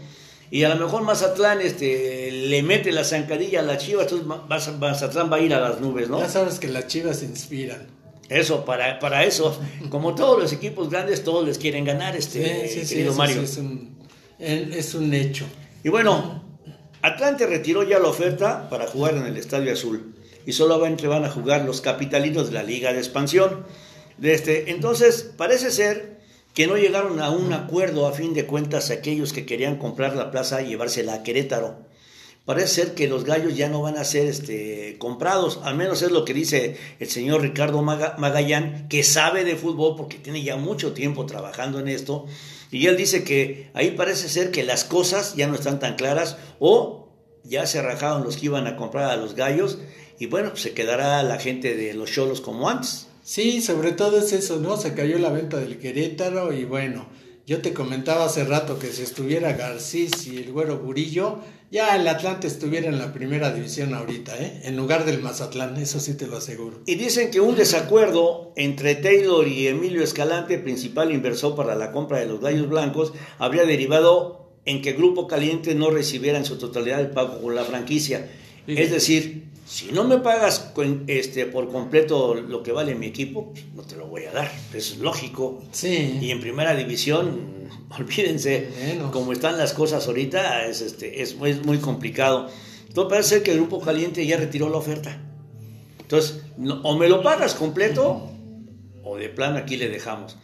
[0.51, 4.45] Y a lo mejor Mazatlán este, le mete la zancadilla a la Chivas, entonces Ma-
[4.49, 6.19] Maz- Mazatlán va a ir a las nubes, ¿no?
[6.19, 7.87] Ya sabes que las chivas inspiran.
[8.29, 9.57] Eso, para, para eso,
[9.91, 13.37] como todos los equipos grandes, todos les quieren ganar, este, Sí, sí, sí, querido Mario.
[13.39, 14.00] sí es un, en-
[14.41, 15.47] es un hecho.
[15.85, 16.43] Y bueno,
[17.03, 20.15] Atlante retiró ya la oferta para jugar en el Estadio Azul
[20.47, 23.65] y solamente van a jugar los capitalinos de la Liga de Expansión.
[24.21, 26.21] Este, entonces, parece ser
[26.55, 30.31] que no llegaron a un acuerdo a fin de cuentas aquellos que querían comprar la
[30.31, 31.89] plaza y llevársela a Querétaro.
[32.45, 36.11] Parece ser que los gallos ya no van a ser este, comprados, al menos es
[36.11, 40.93] lo que dice el señor Ricardo Magallán, que sabe de fútbol porque tiene ya mucho
[40.93, 42.27] tiempo trabajando en esto,
[42.71, 46.37] y él dice que ahí parece ser que las cosas ya no están tan claras
[46.59, 47.09] o
[47.45, 49.79] ya se rajaron los que iban a comprar a los gallos
[50.19, 53.09] y bueno, pues se quedará la gente de los cholos como antes.
[53.23, 54.77] Sí, sobre todo es eso, ¿no?
[54.77, 57.07] Se cayó la venta del Querétaro y bueno,
[57.47, 62.09] yo te comentaba hace rato que si estuviera Garcís y el Güero Burillo, ya el
[62.09, 64.63] Atlante estuviera en la primera división ahorita, ¿eh?
[64.65, 66.81] En lugar del Mazatlán, eso sí te lo aseguro.
[66.87, 72.19] Y dicen que un desacuerdo entre Taylor y Emilio Escalante, principal inversor para la compra
[72.19, 77.01] de los Gallos Blancos, habría derivado en que Grupo Caliente no recibiera en su totalidad
[77.01, 78.29] el pago con la franquicia.
[78.67, 80.73] Es decir, si no me pagas
[81.07, 84.51] este, por completo lo que vale mi equipo, no te lo voy a dar.
[84.75, 85.63] Eso es lógico.
[85.71, 86.19] Sí.
[86.21, 88.69] Y en primera división, olvídense,
[89.13, 92.49] como están las cosas ahorita, es, este, es, muy complicado.
[92.89, 95.23] Entonces parece ser que el Grupo Caliente ya retiró la oferta.
[96.01, 96.41] Entonces,
[96.83, 98.29] o me lo pagas completo,
[99.05, 100.37] o de plano aquí le dejamos.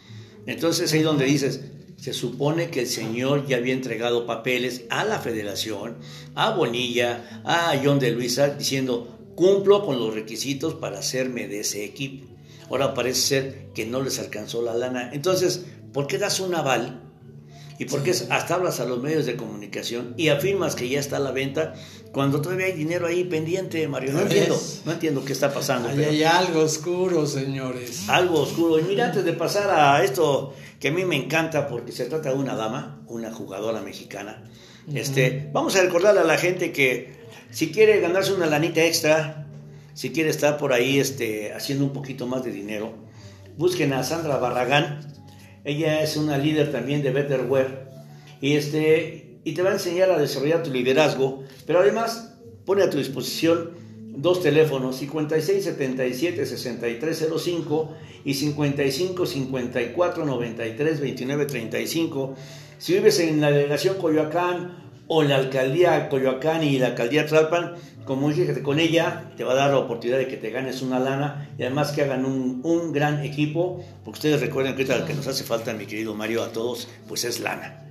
[0.47, 1.62] Entonces ahí donde dices,
[1.97, 5.97] se supone que el señor ya había entregado papeles a la federación,
[6.37, 11.85] a Bonilla, a John de Luisa, diciendo, cumplo con los requisitos para hacerme de ese
[11.85, 12.27] equipo.
[12.68, 15.11] Ahora parece ser que no les alcanzó la lana.
[15.12, 17.03] Entonces, ¿por qué das un aval?
[17.79, 21.18] ¿Y por qué hasta hablas a los medios de comunicación y afirmas que ya está
[21.18, 21.75] a la venta
[22.11, 24.14] cuando todavía hay dinero ahí pendiente, Mario?
[24.14, 25.88] No entiendo, no entiendo qué está pasando.
[25.90, 28.09] hay algo oscuro, señores.
[28.09, 28.79] Algo oscuro.
[28.81, 32.31] Y mira, antes de pasar a esto que a mí me encanta porque se trata
[32.31, 34.42] de una dama, una jugadora mexicana,
[34.94, 39.47] este, vamos a recordarle a la gente que si quiere ganarse una lanita extra,
[39.95, 42.95] si quiere estar por ahí este, haciendo un poquito más de dinero,
[43.57, 45.01] busquen a Sandra Barragán.
[45.65, 47.89] Ella es una líder también de Betterware
[48.41, 52.91] y, este, y te va a enseñar a desarrollar tu liderazgo, pero además pone a
[52.91, 53.71] tu disposición
[54.17, 62.35] dos teléfonos, 56 77 6305 y 55 54 93 29 35.
[62.79, 68.31] Si vives en la delegación Coyoacán o la alcaldía Coyoacán y la alcaldía Tlalpan, como
[68.31, 71.51] dije, con ella te va a dar la oportunidad de que te ganes una lana
[71.59, 75.27] y además que hagan un, un gran equipo, porque ustedes recuerden que lo que nos
[75.27, 77.88] hace falta, mi querido Mario, a todos, pues es lana.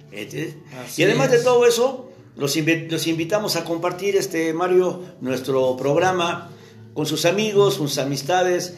[0.97, 6.51] y además de todo eso, los, los, invitamos a compartir, este Mario, nuestro programa
[6.93, 8.77] con sus amigos, sus amistades,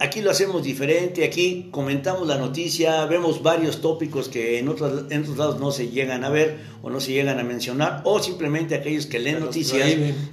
[0.00, 5.22] Aquí lo hacemos diferente, aquí comentamos la noticia, vemos varios tópicos que en otros, en
[5.22, 8.76] otros lados no se llegan a ver o no se llegan a mencionar, o simplemente
[8.76, 9.88] aquellos que leen noticias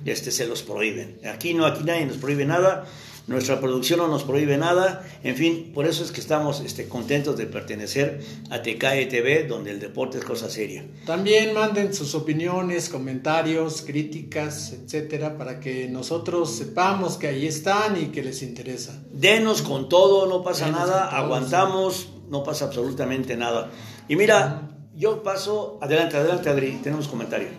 [0.06, 1.18] este, se los prohíben.
[1.34, 2.86] Aquí no, aquí nadie nos prohíbe nada
[3.28, 7.36] nuestra producción no nos prohíbe nada, en fin, por eso es que estamos este, contentos
[7.38, 8.20] de pertenecer
[8.52, 10.86] a TKE TV, donde el deporte es cosa seria.
[11.06, 18.08] También manden sus opiniones, comentarios, críticas, etcétera, para que nosotros sepamos que ahí están y
[18.08, 19.02] que les interesa.
[19.12, 23.72] Denos con todo, no pasa nada, aguantamos, no pasa absolutamente nada.
[24.08, 27.50] Y mira, yo paso, adelante, adelante Adri, tenemos comentario.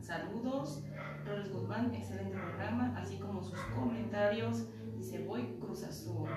[0.00, 0.80] Saludos.
[1.26, 4.64] Roles Guzmán, excelente programa, así como sus comentarios.
[4.98, 6.28] Dice, voy Cruz Azul.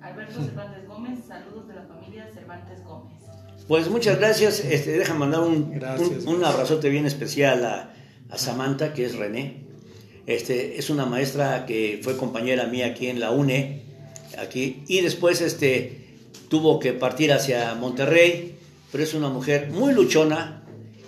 [0.00, 3.18] Alberto Cervantes Gómez, saludos de la familia Cervantes Gómez.
[3.68, 4.60] Pues muchas gracias.
[4.60, 5.80] Este, deja mandar un,
[6.26, 7.94] un, abrazote bien especial a,
[8.28, 9.66] a, Samantha, que es René.
[10.26, 13.82] Este, es una maestra que fue compañera mía aquí en la UNE,
[14.38, 16.16] aquí, y después este,
[16.48, 18.56] tuvo que partir hacia Monterrey,
[18.90, 20.61] pero es una mujer muy luchona,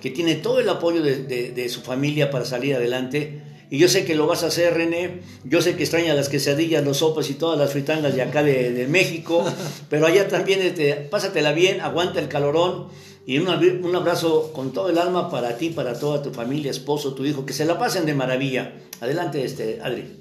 [0.04, 3.40] que tiene todo el apoyo de, su familia para salir adelante.
[3.70, 5.22] Y yo sé que lo vas a hacer, René.
[5.44, 8.86] Yo sé que extraña las quesadillas, los sopes y todas las fritangas de acá de,
[8.86, 9.42] México.
[9.88, 12.88] Pero allá también, este, pásatela bien, aguanta el calorón.
[13.24, 17.14] Y un, un, abrazo con todo el alma para ti, para toda tu familia, esposo,
[17.14, 17.46] tu hijo.
[17.46, 18.74] Que se la pasen de maravilla.
[19.00, 20.20] Adelante, este, Adri.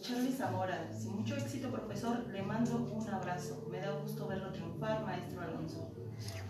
[0.00, 3.62] Charlie Zamora, sin mucho éxito, profesor, le mando un abrazo.
[3.70, 5.92] Me da gusto verlo triunfar, maestro Alonso.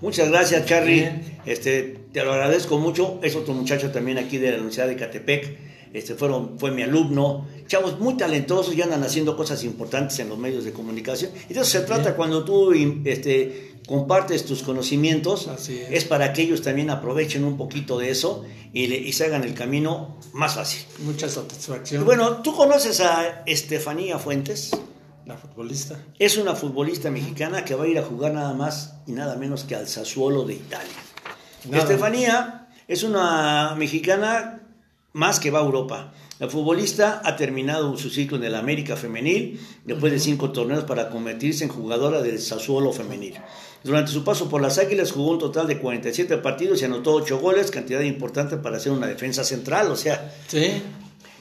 [0.02, 1.08] Muchas gracias, Charlie.
[1.46, 3.20] Este, te lo agradezco mucho.
[3.22, 5.58] Es otro muchacho también aquí de la Universidad de Catepec.
[5.92, 7.46] Este, fueron, fue mi alumno.
[7.68, 11.30] Chavos muy talentosos y andan haciendo cosas importantes en los medios de comunicación.
[11.48, 12.72] Y de eso se trata cuando tú
[13.04, 15.48] este, compartes tus conocimientos.
[15.68, 16.04] es.
[16.04, 19.54] para que ellos también aprovechen un poquito de eso y, le, y se hagan el
[19.54, 20.80] camino más fácil.
[21.04, 22.04] Mucha satisfacción.
[22.04, 24.72] Bueno, ¿tú conoces a Estefanía Fuentes?
[25.26, 25.98] La futbolista.
[26.18, 29.64] Es una futbolista mexicana que va a ir a jugar nada más y nada menos
[29.64, 30.92] que al Sassuolo de Italia.
[31.70, 34.62] Estefanía es una mexicana
[35.12, 36.12] más que va a Europa.
[36.38, 41.08] La futbolista ha terminado su ciclo en el América Femenil después de cinco torneos para
[41.08, 43.34] convertirse en jugadora del Sassuolo Femenil.
[43.84, 47.38] Durante su paso por las Águilas jugó un total de 47 partidos y anotó 8
[47.38, 50.82] goles, cantidad importante para ser una defensa central, o sea, Sí.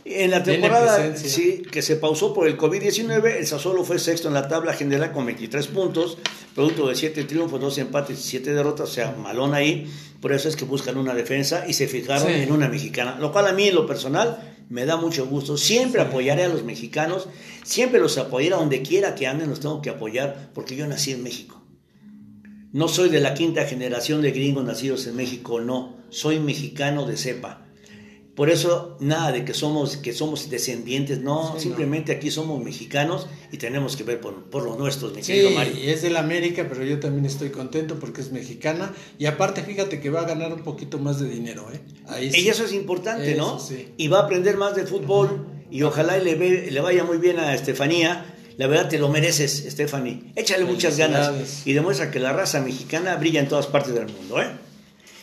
[0.06, 4.34] En la temporada sí, que se pausó por el COVID-19, el Sassuolo fue sexto en
[4.34, 6.18] la tabla general con 23 puntos,
[6.56, 9.92] producto de 7 triunfos, 2 empates y 7 derrotas, o sea, malón ahí.
[10.22, 12.34] Por eso es que buscan una defensa y se fijaron Sí.
[12.34, 15.58] en una mexicana, lo cual a mí en lo personal me da mucho gusto.
[15.58, 17.28] Siempre apoyaré a los mexicanos,
[17.64, 21.12] siempre los apoyaré a donde quiera que anden, los tengo que apoyar porque yo nací
[21.12, 21.62] en México.
[22.72, 25.98] No soy de la quinta generación de gringos nacidos en México, no.
[26.10, 27.61] Soy mexicano de cepa.
[28.36, 31.54] Por eso, nada de que somos, que somos descendientes, no.
[31.58, 35.50] Sí, simplemente aquí somos mexicanos y tenemos que ver por, por los nuestros, mi querido
[35.50, 35.74] Sí, Mario.
[35.78, 38.94] y es del América, pero yo también estoy contento porque es mexicana.
[39.20, 41.82] Y aparte, fíjate que va a ganar un poquito más de dinero, ¿eh?
[42.08, 42.41] Ahí sí.
[42.41, 43.58] Y eso es importante, ¿no?
[43.58, 43.89] Eso sí.
[43.98, 47.17] Y va a aprender más de fútbol y ojalá y le, ve- le vaya muy
[47.17, 48.26] bien a Estefanía.
[48.58, 50.32] La verdad te lo mereces, Stephanie.
[50.36, 54.41] Échale muchas ganas y demuestra que la raza mexicana brilla en todas partes del mundo,
[54.41, 54.48] ¿eh?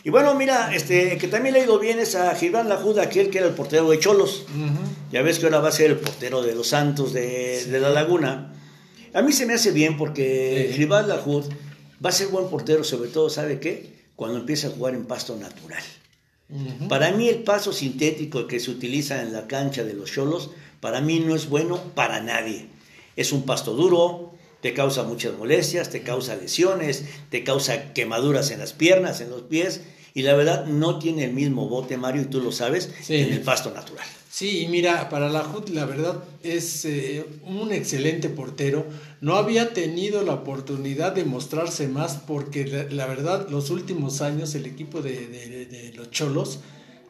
[0.03, 3.29] Y bueno, mira, este, que también le ha ido bien es a Gibran Lajuda, aquel
[3.29, 4.45] que era el portero de Cholos.
[5.11, 7.89] Ya ves que ahora va a ser el portero de los Santos de, de la
[7.89, 8.53] Laguna.
[9.13, 10.77] A mí se me hace bien porque Sí.
[10.77, 11.45] Gibran Lajud
[12.03, 13.93] va a ser buen portero, sobre todo, ¿sabe qué?
[14.15, 15.83] Cuando empieza a jugar en pasto natural.
[16.87, 20.99] Para mí el paso sintético que se utiliza en la cancha de los cholos, para
[20.99, 22.67] mí no es bueno para nadie.
[23.15, 28.59] Es un pasto duro, te causa muchas molestias, te causa lesiones, te causa quemaduras en
[28.59, 29.81] las piernas, en los pies,
[30.13, 33.15] y la verdad no tiene el mismo bote, Mario, y tú lo sabes, Sí.
[33.15, 34.05] en el pasto natural.
[34.31, 38.85] Sí, y mira, para la HUD la verdad es eh, un excelente portero.
[39.21, 44.53] No había tenido la oportunidad de mostrarse más porque la, la verdad los últimos años
[44.55, 46.59] el equipo de, de- de los Cholos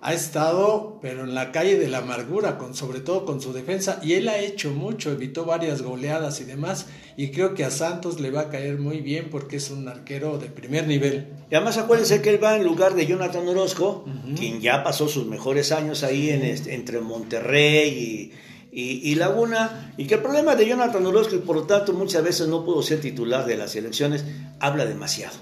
[0.02, 4.00] ha estado, pero en la calle de la amargura, con, sobre todo con su defensa,
[4.02, 6.86] y él ha hecho mucho, evitó varias goleadas y demás,
[7.18, 10.38] y creo que a Santos le va a caer muy bien porque es un arquero
[10.38, 11.28] de primer nivel.
[11.52, 14.06] Y además acuérdense que él va en lugar de Jonathan Orozco,
[14.38, 18.32] quien ya pasó sus mejores años ahí en este- entre Monterrey
[18.72, 21.92] y, y- y Laguna, y que el problema de Jonathan Orozco, y por lo tanto
[21.92, 24.24] muchas veces no pudo ser titular de las elecciones,
[24.62, 25.36] habla demasiado.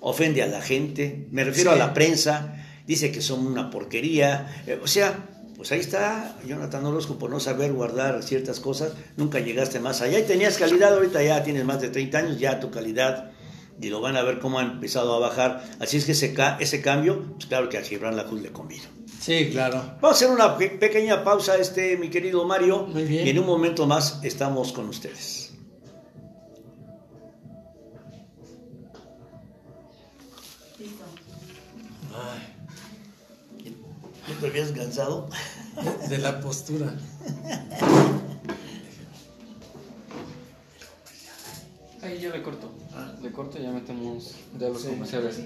[0.00, 1.76] Ofende a la gente, me refiero Sí.
[1.76, 5.30] a la prensa, dice que son una porquería, eh, o sea...
[5.56, 10.18] Pues ahí está, Jonathan Orozco, por no saber guardar ciertas cosas, nunca llegaste más allá
[10.18, 13.30] y tenías calidad, ahorita ya tienes más de 30 años, ya tu calidad
[13.80, 15.64] y lo van a ver cómo ha empezado a bajar.
[15.78, 18.82] Así es que ese, ca- ese cambio, pues claro que a Gibran Lajuz le convino.
[19.20, 19.76] Sí, claro.
[20.02, 23.24] Vamos a hacer una pe- pequeña pausa, este, mi querido Mario, Muy bien.
[23.24, 25.43] y en un momento más estamos con ustedes.
[34.34, 35.28] ¿No te habías cansado?
[36.08, 36.94] De la postura.
[42.02, 42.70] Ahí yo le corto.
[42.94, 43.12] Ah.
[43.22, 44.88] Le corto y ya metemos ya los Sí.
[44.88, 45.40] comerciales.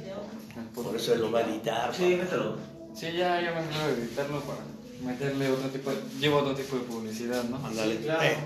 [0.75, 1.95] Por eso lo va a editar.
[1.95, 2.57] Sí, mételo.
[2.95, 4.61] Sí, ya, ya me voy a editarlo para
[5.05, 5.99] meterle otro tipo de...
[6.19, 7.65] Llevo otro tipo de publicidad, ¿no?
[7.65, 7.97] Ándale.
[7.99, 8.23] Sí, claro.
[8.25, 8.37] Eh,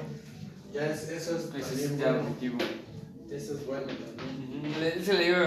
[0.74, 2.20] Ya es, eso es Ese es ya bueno.
[2.28, 2.58] objetivo.
[3.30, 4.80] Eso es bueno también.
[4.80, 5.38] Le- Se le digo,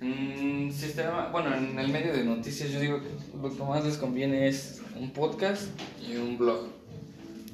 [0.00, 3.08] mm, sistema, bueno, en el medio de noticias yo digo que
[3.42, 5.62] lo que más les conviene es un podcast
[6.06, 6.68] y un blog.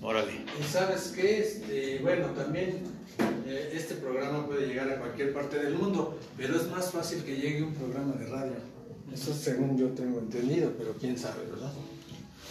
[0.03, 0.33] órale.
[0.61, 2.81] Y sabes qué, este, bueno, también
[3.47, 7.37] eh, este programa puede llegar a cualquier parte del mundo, pero es más fácil que
[7.37, 8.53] llegue un programa de radio.
[9.13, 11.71] Eso según yo tengo entendido, pero quién sabe, ¿verdad?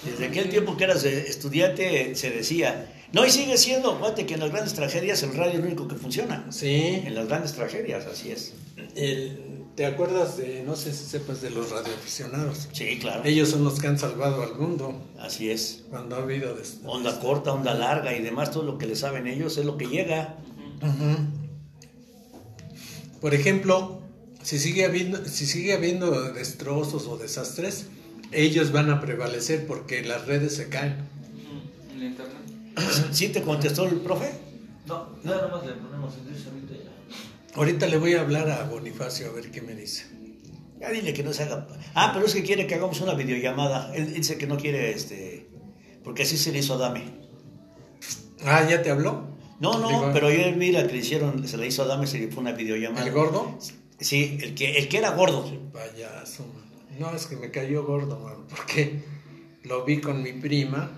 [0.03, 4.35] Desde aquel tiempo que eras eh, estudiante se decía, no, y sigue siendo, acuérdate que
[4.35, 6.45] en las grandes tragedias el radio es lo único que funciona.
[6.51, 7.01] Sí.
[7.05, 8.53] En las grandes tragedias, así es.
[8.95, 9.44] El-
[9.75, 12.69] ¿Te acuerdas de, no sé si sepas, de los radioaficionados?
[12.71, 13.23] Sí, claro.
[13.25, 15.83] Ellos son los que han salvado al mundo Así es.
[15.89, 16.55] cuando ha habido...
[16.55, 19.77] des- Onda corta, onda larga y demás, todo lo que le saben ellos es lo
[19.77, 20.37] que llega.
[20.81, 21.17] Ujú.
[23.19, 24.01] Por ejemplo,
[24.43, 27.87] si sigue habiendo, si sigue habiendo destrozos o desastres,
[28.31, 30.95] ellos van a prevalecer porque las redes se caen.
[31.91, 32.35] En el internet.
[33.11, 34.31] ¿Sí te contestó el profe?
[34.85, 36.91] No, nada más le ponemos ahorita ya.
[37.55, 40.05] Ahorita le voy a hablar a Bonifacio a ver qué me dice.
[40.79, 41.67] Ya dile que no se haga.
[41.93, 43.95] Ah, pero es que quiere que hagamos una videollamada.
[43.95, 45.47] Él dice que no quiere, este.
[46.03, 47.03] Porque así se le hizo a Dame.
[48.43, 49.35] Ah, ¿ya te habló?
[49.61, 52.07] No, no, Digo, pero ayer vi la que le hicieron, se le hizo a Dame,
[52.07, 53.05] se le fue una videollamada.
[53.05, 53.57] ¿El gordo?
[53.99, 55.49] Sí, el que, el que era gordo.
[55.71, 56.65] Payaso, mano.
[56.99, 59.01] No, es que me cayó gordo, mano, porque
[59.63, 60.91] lo vi con mi prima.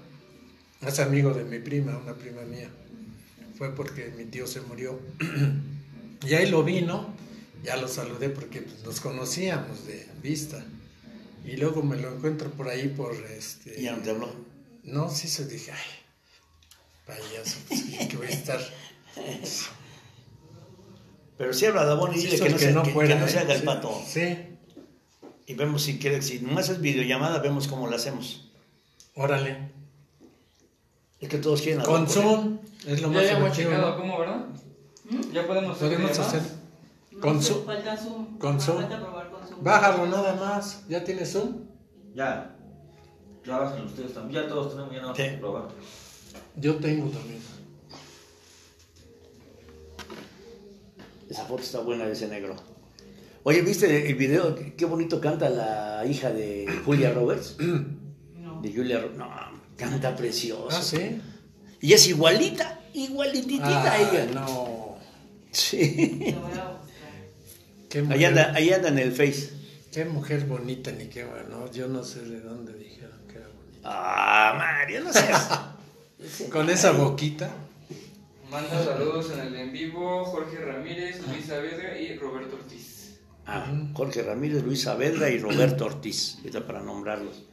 [0.82, 2.70] Es amigo de mi prima, una prima mía.
[3.58, 4.99] Fue porque mi tío se murió.
[6.26, 7.13] y ahí lo vi, ¿no?
[7.63, 10.63] Ya lo saludé porque pues, nos conocíamos de vista.
[11.45, 13.80] Y luego me lo encuentro por ahí por este.
[13.80, 14.30] Y ya no te habló.
[14.84, 15.78] no se hizo, dije, ay,
[17.05, 18.59] payaso, pues, que voy a estar.
[21.38, 23.39] Pero si habla Dabón y Se dile que no, se, que- que no se ¿eh?
[23.41, 24.01] haga el Sí, pato.
[24.07, 24.38] Sí,
[25.45, 28.49] Y vemos si quiere, si nomás es videollamada, vemos cómo la hacemos.
[29.15, 29.72] órale.
[31.20, 33.97] Es que todos quieren Con hablar Zoom es lo Ya más habíamos efectivo, checado ¿no?
[33.97, 34.45] cómo, ¿verdad?
[35.10, 35.32] ¿Mm?
[35.34, 36.41] Ya podemos hacer Podemos hacer.
[37.12, 37.66] No, Con Zoom.
[37.66, 38.38] Falta Zoom.
[38.38, 38.78] Con Zoom.
[38.82, 39.64] Falta probar con Zoom.
[39.64, 40.84] Bájalo nada más.
[40.88, 41.64] ¿Ya tienes Zoom?
[42.16, 42.53] Ya.
[43.45, 44.43] Ya bajen ustedes también.
[44.43, 45.68] Ya todos tenemos, ya nada más que probar.
[46.58, 47.39] Yo tengo también.
[51.30, 52.55] Esa foto está buena de ese negro.
[53.43, 54.55] Oye, ¿viste el video?
[54.78, 57.55] Qué bonito canta la hija de Julia Roberts.
[58.38, 58.62] No.
[58.62, 59.30] De Julia Ro- No,
[59.76, 60.70] canta precioso.
[60.72, 61.20] Ah, sí.
[61.82, 64.26] Y es igualita, igualititita Ah, ella.
[64.34, 64.87] No.
[65.58, 66.34] Sí.
[66.36, 67.88] Lo voy a buscar.
[67.89, 69.49] Qué Ahí anda, ahí anda en el Face.
[69.91, 71.72] qué mujer bonita, ni qué bueno.
[71.72, 73.82] Yo no sé de dónde dijeron que era bonita.
[73.84, 75.49] Ah, Mario, no seas.
[76.51, 77.49] Con esa boquita.
[78.51, 83.18] Manda saludos en el en vivo Jorge Ramírez, Luis Saavedra y Roberto Ortiz.
[83.45, 86.36] Ah, Jorge Ramírez, Luis Saavedra y Roberto Ortiz.
[86.38, 87.43] Ahorita para nombrarlos.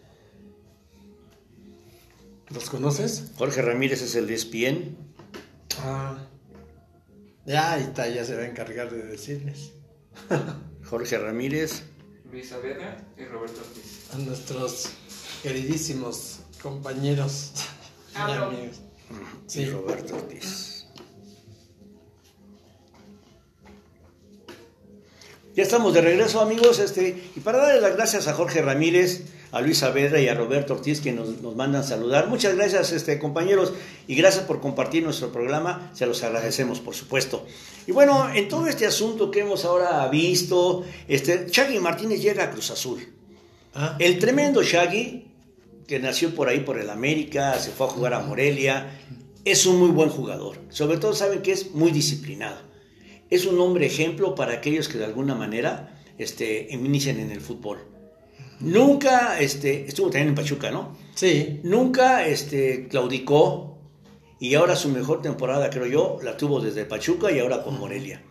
[2.51, 3.33] ¿Los conoces?
[3.37, 4.97] Jorge Ramírez es el de ESPN.
[5.81, 6.19] Ah.
[7.47, 9.73] Ya, ahí está, ya se va a encargar de decirles.
[10.85, 11.83] Jorge Ramírez.
[12.31, 14.09] Luis Saavedra y Roberto Ortiz.
[14.15, 14.89] A nuestros
[15.43, 17.53] queridísimos compañeros
[18.15, 18.81] y amigos.
[19.55, 19.67] Y.
[19.67, 20.87] Roberto Ortiz.
[25.55, 26.79] Ya estamos de regreso, amigos.
[26.81, 29.25] Este, y para darle las gracias a Jorge Ramírez,
[29.55, 32.29] a Luis Saavedra y a Roberto Ortiz que nos, nos mandan saludar.
[32.29, 33.73] Muchas gracias, este, compañeros,
[34.09, 35.93] y gracias por compartir nuestro programa.
[35.95, 37.47] Se los agradecemos, por supuesto.
[37.87, 42.51] Y bueno, en todo este asunto que hemos ahora visto, este, Shaggy Martínez llega a
[42.51, 43.07] Cruz Azul.
[43.75, 45.29] Ah, El tremendo Shaggy,
[45.87, 48.99] que nació por ahí por el América, se fue a jugar a Morelia,
[49.45, 50.57] es un muy buen jugador.
[50.71, 52.59] Sobre todo saben que es muy disciplinado.
[53.31, 57.94] Es un hombre ejemplo para aquellos que de alguna manera este, inician en el fútbol.
[58.61, 60.97] Nunca, este, estuvo también en Pachuca, ¿no?
[61.15, 61.61] sí.
[61.63, 63.79] Nunca este, claudicó
[64.41, 68.23] y ahora su mejor temporada, creo yo, la tuvo desde Pachuca y ahora con Morelia.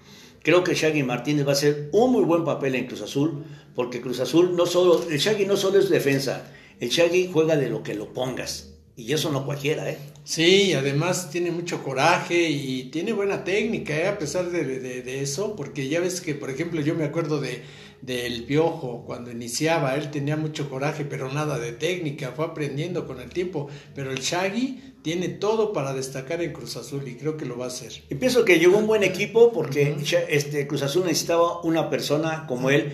[0.42, 3.46] Creo que Shaggy Martínez va a hacer un muy buen papel en Cruz Azul,
[3.76, 7.70] porque Cruz Azul no solo, el Shaggy no solo es defensa, el Shaggy juega de
[7.70, 8.73] lo que lo pongas.
[8.96, 9.98] Y eso no cualquiera, ¿eh?
[10.24, 14.08] Sí, además tiene mucho coraje y tiene buena técnica, ¿eh?
[14.08, 17.42] a pesar de, de- de eso, porque ya ves que, por ejemplo, yo me acuerdo
[17.42, 17.62] de
[18.02, 23.22] del Piojo, cuando iniciaba, él tenía mucho coraje, pero nada de técnica, fue aprendiendo con
[23.22, 27.46] el tiempo, pero el Shaggy tiene todo para destacar en Cruz Azul y creo que
[27.46, 28.04] lo va a hacer.
[28.10, 29.96] Y pienso que llegó un buen equipo porque
[30.30, 32.92] este, Cruz Azul necesitaba una persona como él.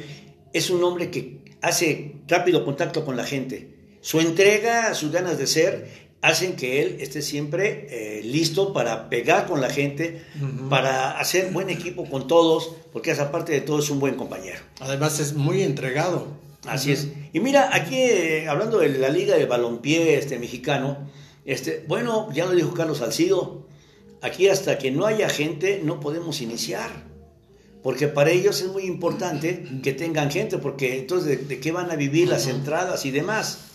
[0.54, 3.78] Es un hombre que hace rápido contacto con la gente.
[4.02, 9.47] Su entrega, sus ganas de ser, hacen que él esté siempre eh, listo para pegar
[9.47, 10.22] con la gente,
[10.70, 14.60] para hacer buen equipo con todos, porque esa parte de todo es un buen compañero.
[14.80, 16.28] Además es muy entregado.
[16.66, 17.08] Así es.
[17.32, 21.10] Y mira, aquí eh, hablando de la liga de balompié este, mexicano,
[21.45, 23.66] este, bueno, ya lo dijo Carlos Salcido,
[24.22, 27.08] aquí hasta que no haya gente no podemos iniciar.
[27.82, 31.89] Porque para ellos es muy importante que tengan gente, porque entonces de, de qué van
[31.91, 33.68] a vivir las entradas y demás.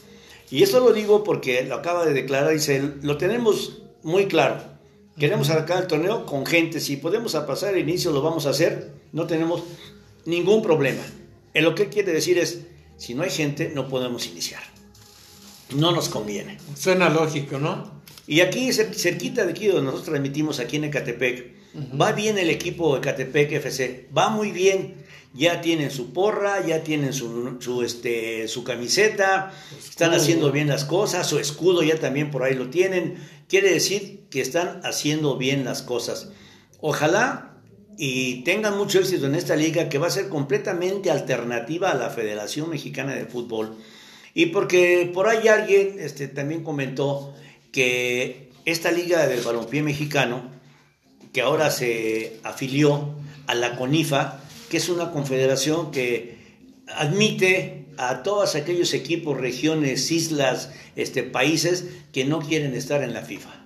[0.51, 4.63] Y esto lo digo porque lo acaba de declarar, dice, lo tenemos muy claro.
[5.19, 6.81] Queremos arrancar el torneo con gente.
[6.81, 8.93] Si podemos pasar el inicio, lo vamos a hacer.
[9.13, 9.63] No tenemos
[10.25, 11.03] ningún problema.
[11.55, 12.61] En lo que quiere decir es,
[12.97, 14.63] si no hay gente, no podemos iniciar.
[15.75, 16.59] No nos conviene.
[16.77, 18.03] Suena lógico, ¿no?
[18.27, 21.55] Y aquí, cer- cerquita de aquí donde nosotros transmitimos, aquí en Ecatepec,
[22.01, 25.04] va bien el equipo Ecatepec FC, va muy bien.
[25.35, 30.85] Ya tienen su porra, ya tienen su, su, este, su camiseta, están haciendo bien las
[30.85, 33.17] cosas, su escudo ya también por ahí lo tienen.
[33.49, 36.29] Quiere decir que están haciendo bien las cosas.
[36.81, 37.55] Ojalá
[37.97, 42.11] y tengan mucho éxito en esta liga que va a ser completamente alternativa a la
[42.11, 43.77] Federación Mexicana de Fútbol.
[44.35, 47.35] Y porque por ahí alguien este, también comentó
[47.73, 50.51] que esta liga del balompié mexicano,
[51.33, 53.15] que ahora se afilió
[53.47, 56.39] a la CONIFA, que es una confederación que
[56.89, 63.23] admite a todos aquellos equipos, regiones, islas, este, países que no quieren estar en la
[63.23, 63.65] FIFA.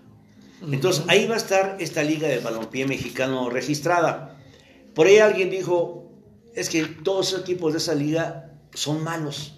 [0.72, 4.36] Entonces ahí va a estar esta liga de balompié mexicano registrada.
[4.94, 6.10] Por ahí alguien dijo,
[6.54, 9.54] es que todos los equipos de esa liga son malos.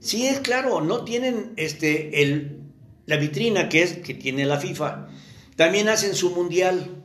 [0.00, 2.60] Sí, es claro, no tienen este, el,
[3.06, 5.08] la vitrina que, es, que tiene la FIFA.
[5.56, 7.03] También hacen su mundial.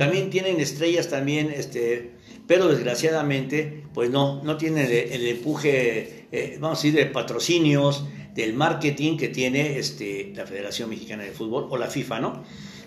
[0.00, 2.12] También tienen estrellas también, este,
[2.46, 8.06] pero desgraciadamente, pues no, no tienen el, el empuje, eh, vamos a decir, de patrocinios,
[8.34, 12.42] del marketing que tiene este, la Federación Mexicana de Fútbol o la FIFA, ¿no?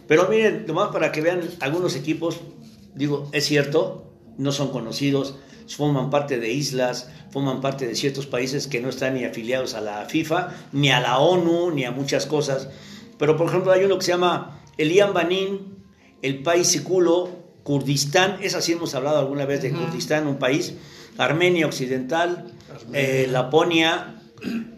[0.07, 2.39] Pero miren, nomás para que vean algunos equipos,
[2.95, 5.36] digo, es cierto, no son conocidos,
[5.68, 9.82] forman parte de islas, forman parte de ciertos países que no están ni afiliados a
[9.82, 12.70] la FIFA, ni a la ONU, ni a muchas cosas.
[13.20, 15.72] Pero por ejemplo hay uno que se llama Elian Banin,
[16.24, 17.30] el país Siculo,
[17.63, 20.74] Kurdistán, esa sí hemos hablado alguna vez de Kurdistán, un país,
[21.17, 22.51] Armenia Occidental,
[22.93, 24.21] eh, Laponia,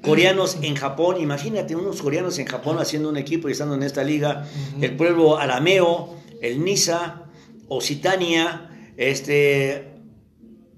[0.01, 4.03] coreanos en Japón, imagínate unos coreanos en Japón haciendo un equipo y estando en esta
[4.03, 4.47] liga,
[4.81, 7.23] el pueblo arameo, el Nisa,
[7.67, 9.93] Occitania, este,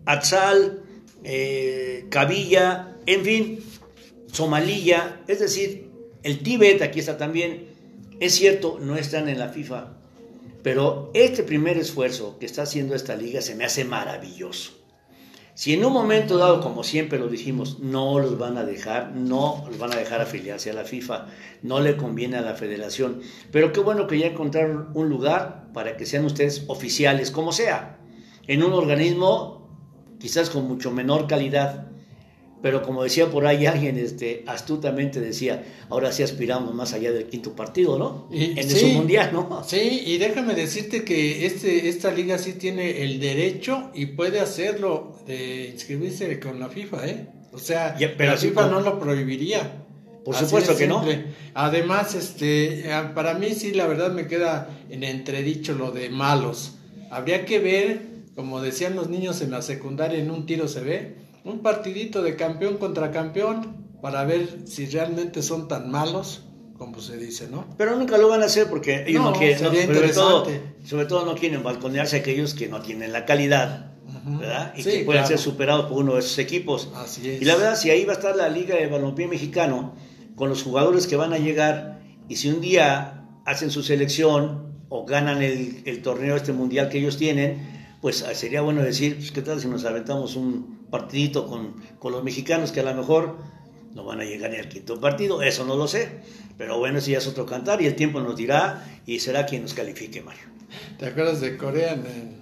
[0.05, 0.84] Atzal,
[1.24, 3.59] eh, Kabilla, en fin,
[4.32, 5.89] Somalía, es decir,
[6.24, 7.68] el Tíbet, aquí está también,
[8.20, 9.97] es cierto, no están en la FIFA,
[10.68, 14.74] pero este primer esfuerzo que está haciendo esta liga se me hace maravilloso.
[15.53, 19.63] Si en un momento dado, como siempre lo dijimos, no los van a dejar, no
[19.65, 21.28] los van a dejar afiliarse a la FIFA,
[21.61, 23.22] no le conviene a la federación.
[23.49, 27.99] Pero qué bueno que ya encontraron un lugar para que sean ustedes oficiales, como sea,
[28.45, 29.70] en un organismo
[30.20, 31.87] quizás con mucho menor calidad,
[32.68, 37.28] pero como decía por ahí alguien, este, astutamente decía, ahora sí aspiramos más allá del
[37.28, 38.28] quinto partido, ¿no?
[38.30, 38.76] Y- en sí.
[38.76, 39.63] ese mundial, ¿no?
[39.65, 45.15] Sí, y déjame decirte que este, esta liga sí tiene el derecho y puede hacerlo
[45.26, 47.28] de inscribirse con la FIFA, ¿eh?
[47.53, 49.86] O sea, Ya, pero la FIFA como- no lo prohibiría.
[50.26, 51.05] Por Así supuesto que no.
[51.53, 56.74] Además, este, eh, para mí sí, la verdad me queda en entredicho lo de malos.
[57.11, 58.01] Habría que ver,
[58.36, 61.15] como decían los niños en la secundaria, en un tiro se ve,
[61.50, 66.43] un partidito de campeón contra campeón para ver si realmente son tan malos
[66.78, 67.66] como se dice, ¿no?
[67.76, 70.62] Pero nunca lo van a hacer porque ellos no, No, quieren, no, sobre, todo, interesante.
[70.86, 73.93] sobre todo no quieren balconearse a aquellos que no tienen la calidad.
[74.26, 74.74] ¿verdad?
[74.76, 75.28] Y Sí, que pueden claro.
[75.28, 76.89] ser superados por uno de esos equipos.
[76.95, 77.41] Así es.
[77.41, 79.95] Y la verdad, si ahí va a estar la Liga de Balompié Mexicano,
[80.36, 85.06] con los jugadores que van a llegar, y si un día hacen su selección o
[85.06, 89.32] ganan el, el torneo este mundial que ellos tienen, pues ah, sería bueno decir, pues,
[89.32, 93.38] ¿qué tal si nos aventamos un partidito con, con los mexicanos que a lo mejor
[93.94, 95.42] no van a llegar ni al quinto partido?
[95.42, 96.10] Eso no lo sé,
[96.58, 99.64] pero bueno, eso ya es otro cantar y el tiempo nos dirá y será quien
[99.64, 100.44] nos califique, Mario.
[101.00, 102.38] ¿Te acuerdas de Corea en el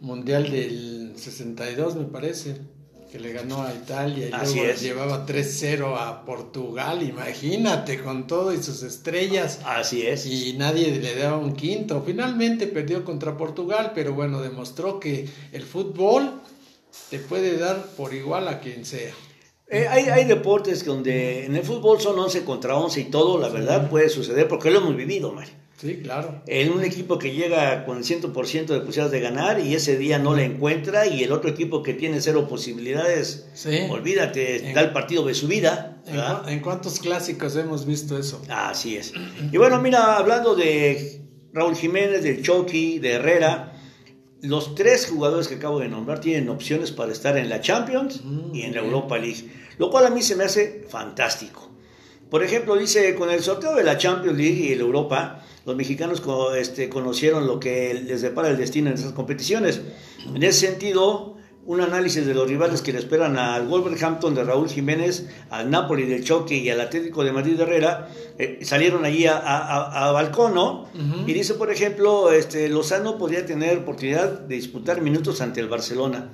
[0.00, 2.56] Mundial del 62, me parece?
[3.12, 4.80] Que le ganó a Italia y Así luego es.
[4.82, 9.58] llevaba 3-0 a Portugal, imagínate, con todo y sus estrellas.
[9.64, 10.26] Así es.
[10.26, 12.02] Y nadie le daba un quinto.
[12.06, 16.40] Finalmente perdió contra Portugal, pero bueno, demostró que el fútbol
[17.10, 19.10] te puede dar por igual a quien sea.
[19.68, 23.48] Eh, hay, hay deportes donde en el fútbol son 11 contra 11 y todo, la
[23.48, 25.54] verdad, puede suceder porque lo hemos vivido, Mario.
[25.80, 26.42] Sí, claro.
[26.46, 30.18] En un equipo que llega con el 100% de posibilidades de ganar y ese día
[30.18, 33.86] no le encuentra y el otro equipo que tiene cero posibilidades, Sí.
[33.88, 36.02] olvídate, En- da el partido de su vida.
[36.06, 36.42] ¿En, ¿verdad?
[36.42, 38.42] cu- en cuántos clásicos hemos visto eso?
[38.50, 39.12] Así es.
[39.52, 41.22] Y bueno, mira, hablando de
[41.54, 43.69] Raúl Jiménez, del Chucky, de Herrera,
[44.42, 48.54] los tres jugadores que acabo de nombrar tienen opciones para estar en la Champions Mm,
[48.54, 48.80] y en la.
[48.80, 51.68] Europa League, lo cual a mí se me hace fantástico.
[52.30, 56.22] Por ejemplo, dice, con el sorteo de la Champions League y la Europa, los mexicanos
[56.56, 59.80] este, conocieron lo que les depara el destino en esas competiciones.
[60.32, 61.36] En ese sentido,
[61.66, 66.04] un análisis de los rivales que le esperan al Wolverhampton de Raúl Jiménez, al Napoli
[66.06, 68.08] del Choque y al Atlético de Madrid de Herrera,
[68.38, 70.88] eh, salieron allí a, a, a- balcón, ¿no?
[71.26, 76.30] Y dice, por ejemplo, este, Lozano podría tener oportunidad de disputar minutos ante el Barcelona.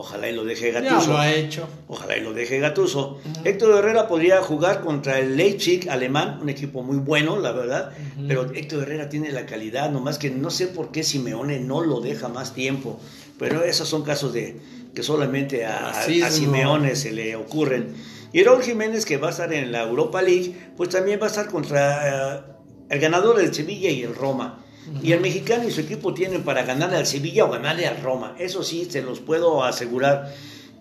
[0.00, 1.10] Ojalá y lo deje Ya Gattuso.
[1.12, 1.68] lo ha hecho.
[1.88, 3.18] Ojalá y lo deje Gatuso.
[3.44, 7.92] Héctor Herrera podría jugar contra el Leipzig alemán, un equipo muy bueno, la verdad.
[8.26, 12.00] Pero Héctor Herrera tiene la calidad, nomás que no sé por qué Simeone no lo
[12.00, 12.98] deja más tiempo.
[13.38, 14.58] Pero esos son casos de
[14.94, 16.30] que solamente a, a- a Racismo.
[16.30, 17.94] Simeone se le ocurren.
[18.32, 21.28] Y Raúl Jiménez, que va a estar en la Europa League, pues también va a
[21.30, 22.40] estar contra eh,
[22.88, 24.64] el ganador del Sevilla y el Roma.
[25.02, 28.34] Y el mexicano y su equipo tienen para ganarle al Sevilla o ganarle al Roma.
[28.38, 30.34] Eso sí, se los puedo asegurar.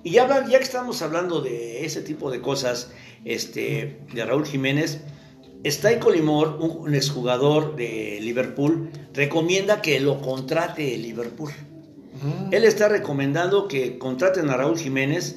[0.03, 2.91] Y ya, ya que estamos hablando de ese tipo de cosas,
[3.25, 5.01] este, de Raúl Jiménez,
[5.63, 11.51] Stay Colimor, un, exjugador de Liverpool, recomienda que lo contrate el Liverpool.
[12.15, 12.49] Ujú.
[12.51, 15.35] Él está recomendando que contraten a Raúl Jiménez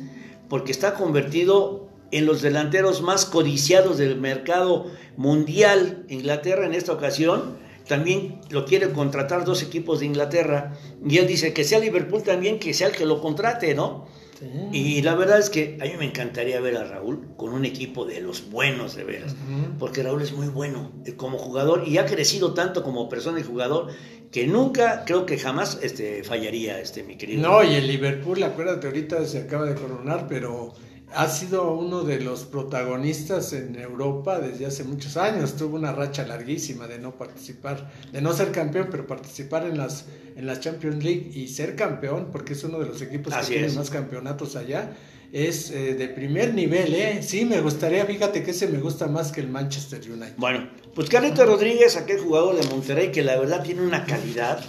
[0.49, 4.87] porque está convertido en los delanteros más codiciados del mercado
[5.17, 6.05] mundial.
[6.09, 7.57] Inglaterra en esta ocasión
[7.87, 10.75] también lo quiere contratar dos equipos de Inglaterra
[11.07, 14.07] y él dice que sea Liverpool también, que sea el que lo contrate, ¿no?
[14.39, 14.47] Sí.
[14.73, 18.05] Y la verdad es que a mí me encantaría ver a Raúl con un equipo
[18.05, 19.37] de los buenos, de veras.
[19.79, 23.45] Porque Raúl es muy bueno eh, como jugador y ha crecido tanto como persona y
[23.45, 23.89] jugador
[24.33, 27.43] que nunca, creo que jamás este, fallaría, este, mi querido.
[27.43, 30.73] No, y el Liverpool, acuérdate, ahorita se acaba de coronar, pero
[31.15, 35.57] ha sido uno de los protagonistas en Europa desde hace muchos años.
[35.57, 40.07] Tuvo una racha larguísima de no participar, de no ser campeón, pero participar en las
[40.37, 43.61] en la Champions League y ser campeón, porque es uno de los equipos Así que
[43.61, 44.97] tiene más campeonatos allá.
[45.33, 47.23] Es eh, de primer nivel, ¿eh?
[47.23, 50.35] Sí, me gustaría, fíjate que ese me gusta más que el Manchester United.
[50.37, 54.63] Bueno, pues Carlito Rodríguez, aquel jugador de Monterrey que la verdad tiene una calidad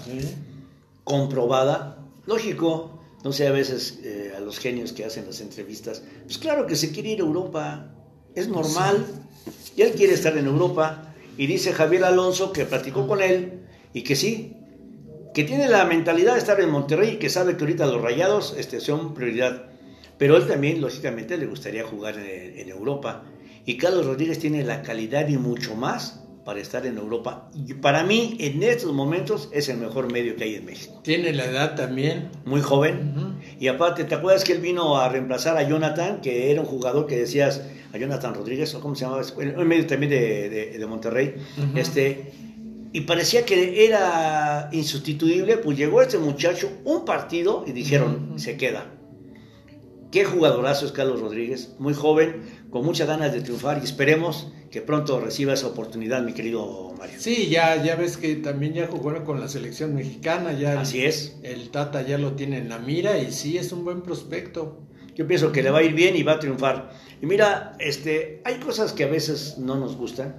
[1.04, 1.98] comprobada.
[2.26, 6.68] Lógico, no sé a veces eh, a los genios que hacen las entrevistas, pues claro
[6.68, 7.94] que se quiere ir a Europa,
[8.36, 9.06] es normal,
[9.76, 13.62] y él quiere estar en Europa, y dice Javier Alonso que platicó con él,
[13.94, 14.58] y que sí,
[15.34, 18.56] que tiene la mentalidad de estar en Monterrey y que sabe que ahorita los rayados
[18.58, 19.70] este, son prioridad,
[20.18, 23.24] pero él también, lógicamente, le gustaría jugar en, en Europa,
[23.66, 27.50] y Carlos Rodríguez tiene la calidad y mucho más para estar en Europa.
[27.56, 31.00] Y para mí, en estos momentos, es el mejor medio que hay en México.
[31.04, 32.30] Tiene la edad también.
[32.46, 33.14] Muy joven.
[33.16, 33.28] Ujú.
[33.60, 37.08] Y aparte, ¿te acuerdas que él vino a reemplazar a Jonathan, que era un jugador
[37.08, 37.62] que decías,
[37.94, 39.24] a Jonathan Rodríguez, o cómo se llamaba,
[39.58, 41.36] un medio también de, de- de Monterrey,
[41.76, 42.32] este,
[42.92, 48.86] y parecía que era insustituible, pues llegó este muchacho un partido y dijeron, se queda.
[50.12, 52.42] Qué jugadorazo es Carlos Rodríguez, muy joven,
[52.74, 57.16] con muchas ganas de triunfar y esperemos que pronto reciba esa oportunidad, mi querido Mario.
[57.20, 61.06] Sí, ya, ya ves que también ya jugó con la selección mexicana, ya el- Así
[61.06, 61.38] es.
[61.44, 64.80] el Tata ya lo tiene en la mira y sí es un buen prospecto.
[65.16, 66.92] Yo pienso que le va a ir bien y va a triunfar.
[67.22, 70.36] Y mira, este, hay cosas que a veces no nos gustan.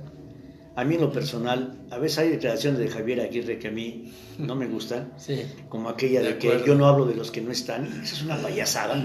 [0.75, 4.13] A mí en lo personal, a veces hay declaraciones de Javier Aguirre que a mí
[4.39, 5.43] no me gustan, Sí.
[5.69, 7.87] como aquella De de, que yo no hablo de los que no están.
[8.03, 8.97] Esa es una payasada.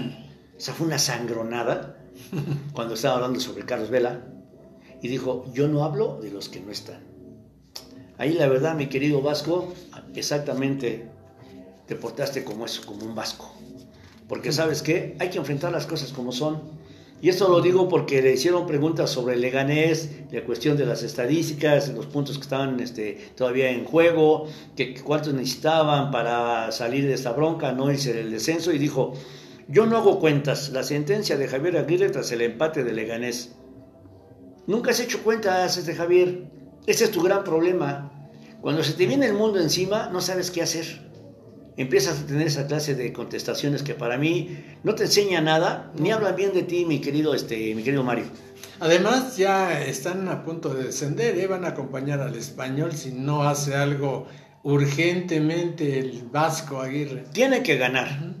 [0.58, 1.99] Esa fue una sangronada
[2.72, 4.26] cuando estaba hablando sobre Carlos Vela
[5.02, 7.00] y dijo, yo no hablo de los que no están.
[8.18, 9.72] Ahí la verdad, mi querido Vasco,
[10.14, 11.08] exactamente
[11.90, 13.52] te portaste como eso, como un vasco.
[14.28, 16.60] Porque sabes qué, hay que enfrentar las cosas como son.
[17.20, 21.02] Y esto lo digo porque le hicieron preguntas sobre el Leganés, la cuestión de las
[21.02, 27.14] estadísticas, los puntos que estaban este, todavía en juego, que cuántos necesitaban para salir de
[27.14, 29.14] esta bronca, no irse el descenso, y dijo,
[29.70, 33.54] yo no hago cuentas, la sentencia de Javier Aguirre tras el empate de Leganés.
[34.66, 36.50] Nunca has hecho cuentas, este Javier.
[36.86, 38.10] Ese es tu gran problema.
[38.60, 41.08] Cuando se te viene el mundo encima, no sabes qué hacer.
[41.76, 46.10] Empiezas a tener esa clase de contestaciones que para mí no te enseña nada, ni
[46.10, 48.24] hablan bien de ti, mi querido, este, mi querido Mario.
[48.80, 51.46] Además ya están a punto de descender, ¿eh?
[51.46, 54.26] van a acompañar al español si no hace algo
[54.64, 57.24] urgentemente el Vasco Aguirre.
[57.32, 58.34] Tiene que ganar.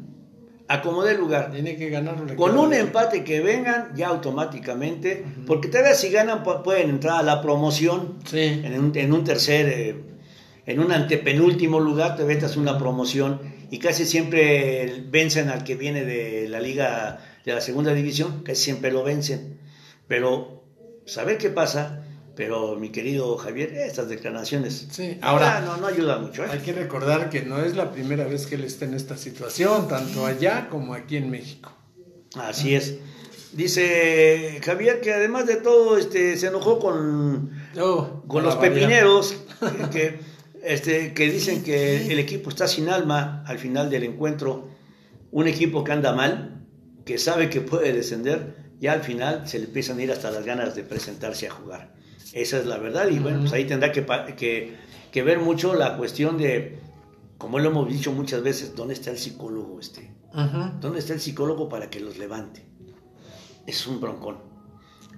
[0.72, 1.50] Acomode el lugar.
[1.50, 2.14] Tiene que ganar.
[2.26, 7.18] que Con un empate que vengan, ya automáticamente, porque todavía si ganan pu- pueden entrar
[7.18, 8.38] a la promoción Sí.
[8.62, 9.96] en un, en un tercer, eh,
[10.66, 13.40] en un antepenúltimo lugar, te metas una promoción
[13.70, 18.62] y casi siempre vencen al que viene de la liga de la segunda división, casi
[18.62, 19.58] siempre lo vencen.
[20.06, 20.62] Pero,
[21.06, 22.04] saber qué pasa,
[22.36, 26.44] pero mi querido Javier, estas declaraciones, Sí, ahora no, no ayuda mucho.
[26.44, 26.48] ¿eh?
[26.50, 29.88] Hay que recordar que no es la primera vez que él está en esta situación,
[29.88, 31.72] tanto allá como aquí en México.
[32.36, 32.96] Así es.
[33.52, 39.90] Dice Javier que además de todo este, se enojó con, Oh, con los pepineros que,
[39.92, 40.20] que,
[40.62, 44.68] este, que dicen que el equipo está sin alma al final del encuentro.
[45.32, 46.64] Un equipo que anda mal,
[47.04, 50.44] que sabe que puede descender, ya al final se le empiezan a ir hasta las
[50.44, 51.94] ganas de presentarse a jugar.
[52.32, 54.06] Esa es la verdad y bueno, pues ahí tendrá que,
[54.36, 54.76] que,
[55.10, 56.78] que ver mucho la cuestión de,
[57.38, 60.12] como lo hemos dicho muchas veces, ¿dónde está el psicólogo este?
[60.32, 60.74] Ajá.
[60.80, 62.64] ¿Dónde está el psicólogo para que los levante?
[63.66, 64.38] Es un broncón.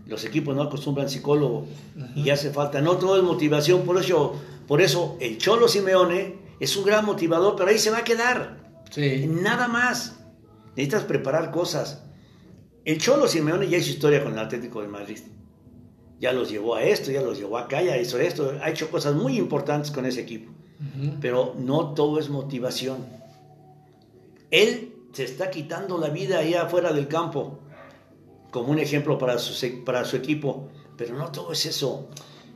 [0.07, 1.67] Los equipos no acostumbran psicólogo
[2.15, 2.81] y hace falta.
[2.81, 7.57] No todo es motivación, por eso, por eso el Cholo Simeone es un gran motivador,
[7.57, 8.83] pero ahí se va a quedar.
[8.91, 9.27] Sí.
[9.29, 10.19] Nada más.
[10.77, 12.05] Necesitas preparar cosas.
[12.85, 15.19] El Cholo Simeone ya hizo historia con el Atlético de Madrid.
[16.23, 18.55] Ya los llevó a esto, ya los llevó acá, ya hizo esto.
[18.63, 20.53] Ha hecho cosas muy importantes con ese equipo.
[21.21, 23.05] Pero no todo es motivación.
[24.53, 27.59] Él se está quitando la vida ahí afuera del campo,
[28.53, 30.69] como un ejemplo para su, para su equipo.
[30.97, 32.09] Pero no todo es eso.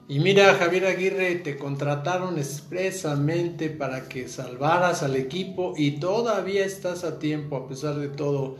[0.06, 7.02] Y mira, Javier Aguirre, te contrataron expresamente para que salvaras al equipo y todavía estás
[7.02, 8.58] a tiempo, a pesar de todo.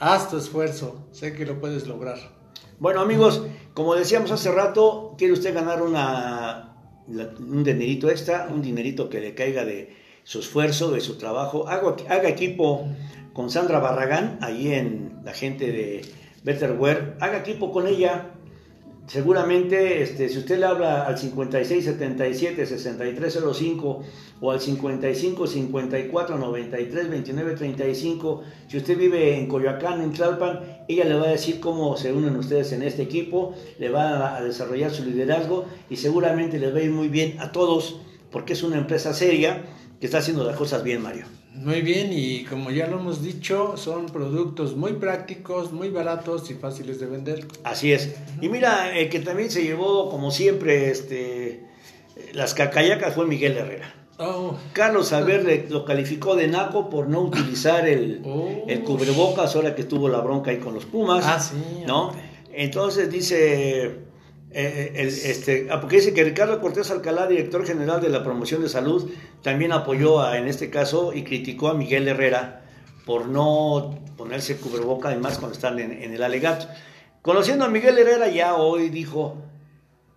[0.00, 2.18] Haz tu esfuerzo, sé que lo puedes lograr.
[2.78, 6.76] Bueno, amigos, como decíamos hace rato, quiere usted ganar una,
[7.08, 11.68] un dinerito extra, un dinerito que le caiga de su esfuerzo, de su trabajo.
[11.68, 12.86] Haga, haga equipo
[13.32, 16.02] con Sandra Barragán, ahí en la gente de
[16.42, 17.16] Betterware.
[17.20, 18.34] Haga equipo con ella.
[19.06, 24.02] Seguramente este, si usted le habla al 5677-6305
[24.40, 31.04] o al 55 54 93 29 35, si usted vive en Coyoacán, en Tlalpan, ella
[31.04, 34.90] le va a decir cómo se unen ustedes en este equipo, le va a desarrollar
[34.90, 38.00] su liderazgo y seguramente les va a ir muy bien a todos
[38.30, 39.64] porque es una empresa seria
[40.00, 41.24] que está haciendo las cosas bien, Mario.
[41.56, 46.54] Muy bien, y como ya lo hemos dicho, son productos muy prácticos, muy baratos y
[46.54, 47.46] fáciles de vender.
[47.64, 48.14] Así es.
[48.40, 51.64] Y mira, el que también se llevó, como siempre, este,
[52.34, 53.94] las cacayacas fue Miguel Herrera.
[54.18, 58.64] Oh, Carlos Albert lo calificó de naco por no utilizar el, Oh.
[58.66, 61.24] el cubrebocas ahora que tuvo la bronca ahí con los Pumas.
[61.26, 62.12] Ah, sí, ¿No?
[62.52, 63.96] Entonces dice,
[64.50, 68.62] eh, el- este, ah, porque dice que Ricardo Cortés Alcalá, director general de la promoción
[68.62, 69.10] de salud,
[69.42, 72.62] también apoyó a- en este caso y criticó a Miguel Herrera
[73.04, 76.66] por no ponerse cubreboca, además cuando están en, en el alegato.
[77.22, 79.36] Conociendo a Miguel Herrera ya hoy dijo,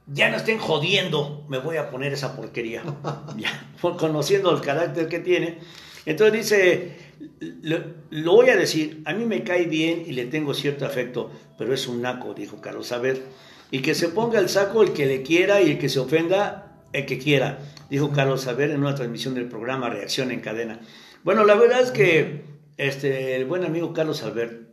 [0.08, 2.84] ya no estén jodiendo, me voy a poner esa porquería.
[3.38, 5.60] ya, conociendo el carácter que tiene.
[6.06, 6.96] Entonces dice,
[7.62, 7.78] lo,
[8.10, 11.74] lo voy a decir, a mí me cae bien y le tengo cierto afecto, pero
[11.74, 13.22] es un naco, dijo Carlos Saber.
[13.72, 16.82] Y que se ponga el saco el que le quiera y el que se ofenda
[16.94, 17.60] el que quiera,
[17.90, 20.80] dijo Carlos Saber en una transmisión del programa Reacción en Cadena.
[21.24, 22.44] Bueno, la verdad es que
[22.78, 24.70] este, el buen amigo Carlos Albert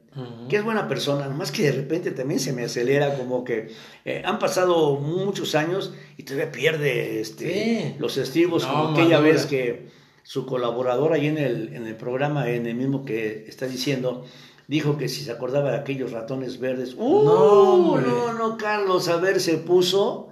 [0.49, 3.69] que es buena persona, nomás que de repente también se me acelera como que
[4.07, 7.95] eh, han pasado muchos años y todavía pierde este, Sí.
[7.99, 9.33] los estribos, No, como aquella madura.
[9.35, 9.89] vez que
[10.23, 14.25] su colaborador ahí en el, en el programa, en el mismo que está diciendo,
[14.69, 17.25] dijo que si se acordaba de aquellos ratones verdes, ¡uh!
[17.25, 20.29] No, No, no, Carlos, a ver, se puso.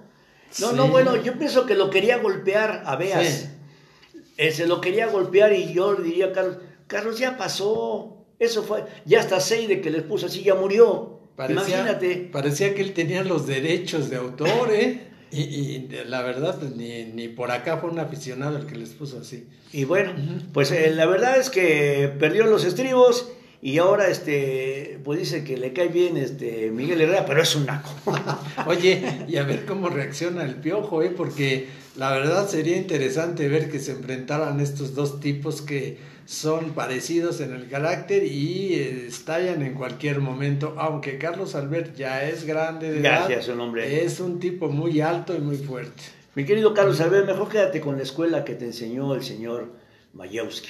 [0.61, 0.77] No, Sí.
[0.77, 3.27] no, bueno, yo pienso que lo quería golpear a Beas.
[3.27, 4.19] Sí.
[4.37, 6.57] Eh, se lo quería golpear y yo le diría a Carlos,
[6.87, 8.17] Carlos, ya pasó.
[8.39, 11.21] Eso fue, ya hasta Seide que les puso así, ya murió.
[11.37, 12.29] Parecía, Imagínate.
[12.33, 15.09] parecía que él tenía los derechos de autor, ¿eh?
[15.33, 18.91] Y, y la verdad, pues, ni, ni por acá fue un aficionado el que les
[18.91, 19.49] puso así.
[19.73, 20.13] Y bueno,
[20.53, 23.29] pues eh, la verdad es que perdió los estribos
[23.65, 27.65] y ahora este, pues dice que le cae bien este Miguel Herrera, pero es un
[27.65, 27.89] naco.
[28.67, 31.11] Oye, y a ver cómo reacciona el piojo, ¿eh?
[31.17, 35.97] Porque la verdad sería interesante ver que se enfrentaran estos dos tipos que
[36.27, 42.29] son parecidos en el carácter y eh, estallan en cualquier momento, aunque Carlos Albert ya
[42.29, 44.05] es grande de edad, Gracias, un hombre.
[44.05, 46.03] es un tipo muy alto y muy fuerte.
[46.35, 49.73] Mi querido Carlos, a ver, mejor quédate con la escuela que te enseñó el señor
[50.13, 50.69] Mayewski.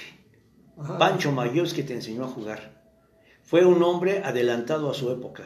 [0.78, 0.96] Ajá.
[0.96, 2.73] Pancho Mayewski te enseñó a jugar.
[3.46, 5.44] Fue un hombre adelantado a su época.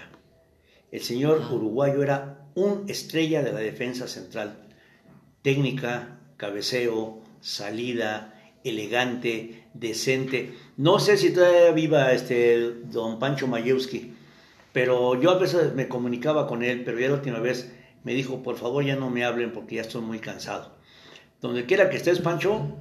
[0.93, 4.57] El señor uruguayo era un estrella de la defensa central.
[5.43, 10.55] Técnica, cabeceo, salida, elegante, decente.
[10.77, 14.15] No sé si todavía viva este don Pancho Mayewski,
[14.73, 17.73] pero yo a veces me comunicaba con él, pero ya la última vez
[18.05, 20.77] me dijo, por favor ya no me hablen porque ya estoy muy cansado.
[21.41, 22.77] Donde quiera que estés, Pancho,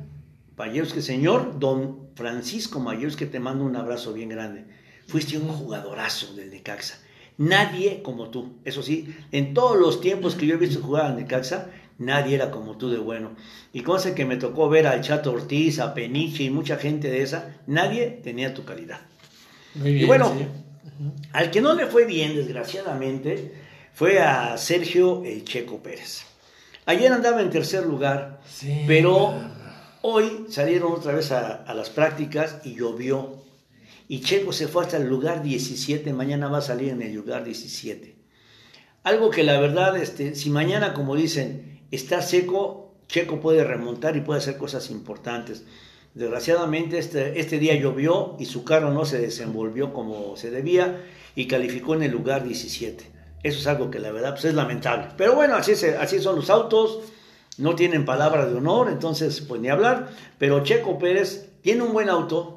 [0.57, 4.76] Mayewski, señor, don Francisco Mayewski, te mando un abrazo bien grande.
[5.07, 6.99] Fuiste un jugadorazo del Necaxa.
[7.37, 8.57] Nadie como tú.
[8.65, 12.51] Eso sí, en todos los tiempos que yo he visto jugar al Necaxa, nadie era
[12.51, 13.35] como tú de bueno.
[13.73, 17.21] Y cosa que me tocó ver al Chato Ortiz, a Peniche y mucha gente de
[17.21, 18.99] esa, nadie tenía tu calidad.
[19.75, 20.45] Muy Y bien, bueno, sí.
[21.31, 23.53] al que no le fue bien, desgraciadamente,
[23.93, 26.23] fue a Sergio El Checo Pérez.
[26.85, 28.83] Ayer andaba en tercer lugar, Sí.
[28.87, 29.33] pero
[30.01, 33.45] hoy salieron otra vez a, a las prácticas y llovió.
[34.07, 37.43] Y Checo se fue hasta el lugar 17, mañana va a salir en el lugar
[37.43, 38.15] 17.
[39.03, 44.21] Algo que la verdad, este, si mañana, como dicen, está seco, Checo puede remontar y
[44.21, 45.63] puede hacer cosas importantes.
[46.13, 51.03] Desgraciadamente este, este día llovió y su carro no se desenvolvió como se debía
[51.35, 53.05] y calificó en el lugar 17.
[53.43, 55.09] Eso es algo que la verdad pues, es lamentable.
[55.15, 57.01] Pero bueno, así, así son los autos,
[57.57, 60.09] no tienen palabra de honor, entonces pues ni hablar.
[60.37, 62.56] Pero Checo Pérez tiene un buen auto,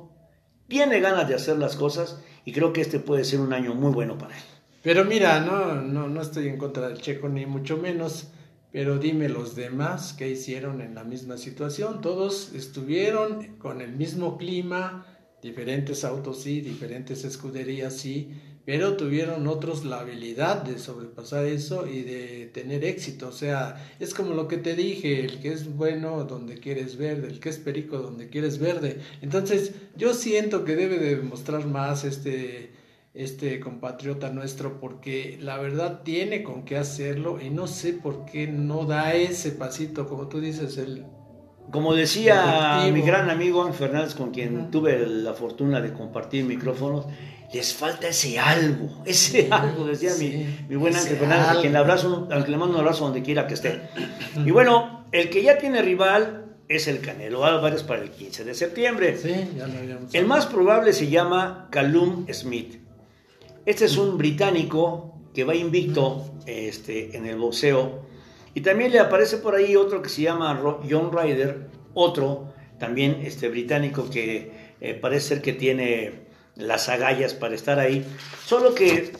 [0.71, 3.93] tiene ganas de hacer las cosas y creo que este puede ser un año muy
[3.93, 4.43] bueno para él.
[4.83, 8.29] Pero mira, no, no, no estoy en contra del checo ni mucho menos,
[8.73, 12.01] pero dime los demás que hicieron en la misma situación.
[12.01, 15.05] Todos estuvieron con el mismo clima,
[15.43, 18.31] diferentes autos sí, diferentes escuderías sí,
[18.65, 23.29] pero tuvieron otros la habilidad de sobrepasar eso y de tener éxito.
[23.29, 27.29] O sea, es como lo que te dije, el que es bueno donde quieres verde,
[27.29, 29.01] el que es perico donde quieres verde.
[29.23, 32.79] Entonces, yo siento que debe de mostrar más este
[33.13, 38.47] este compatriota nuestro porque la verdad tiene con qué hacerlo y no sé por qué
[38.47, 41.07] no da ese pasito, como tú dices, el
[41.73, 47.07] Como decía mi gran amigo Juan Fernández, con quien tuve la fortuna de compartir micrófonos,
[47.53, 51.73] les falta ese algo, ese algo, decía Sí, mi, mi buen Ángel Fernández, a quien
[51.73, 53.83] le, abrazo, le mando un abrazo donde quiera que esté.
[54.45, 58.55] Y bueno, el que ya tiene rival es el Canelo Álvarez para el 15 de
[58.55, 59.17] septiembre.
[59.17, 62.77] Sí, ya lo habíamos El más probable se llama Callum Smith.
[63.67, 68.07] Este es un británico que va invicto este, en el boxeo.
[68.55, 73.49] Y también le aparece por ahí otro que se llama John Ryder, otro también este,
[73.49, 76.30] británico que eh, parece ser que tiene
[76.61, 78.05] las agallas para estar ahí.
[78.45, 79.13] Solo que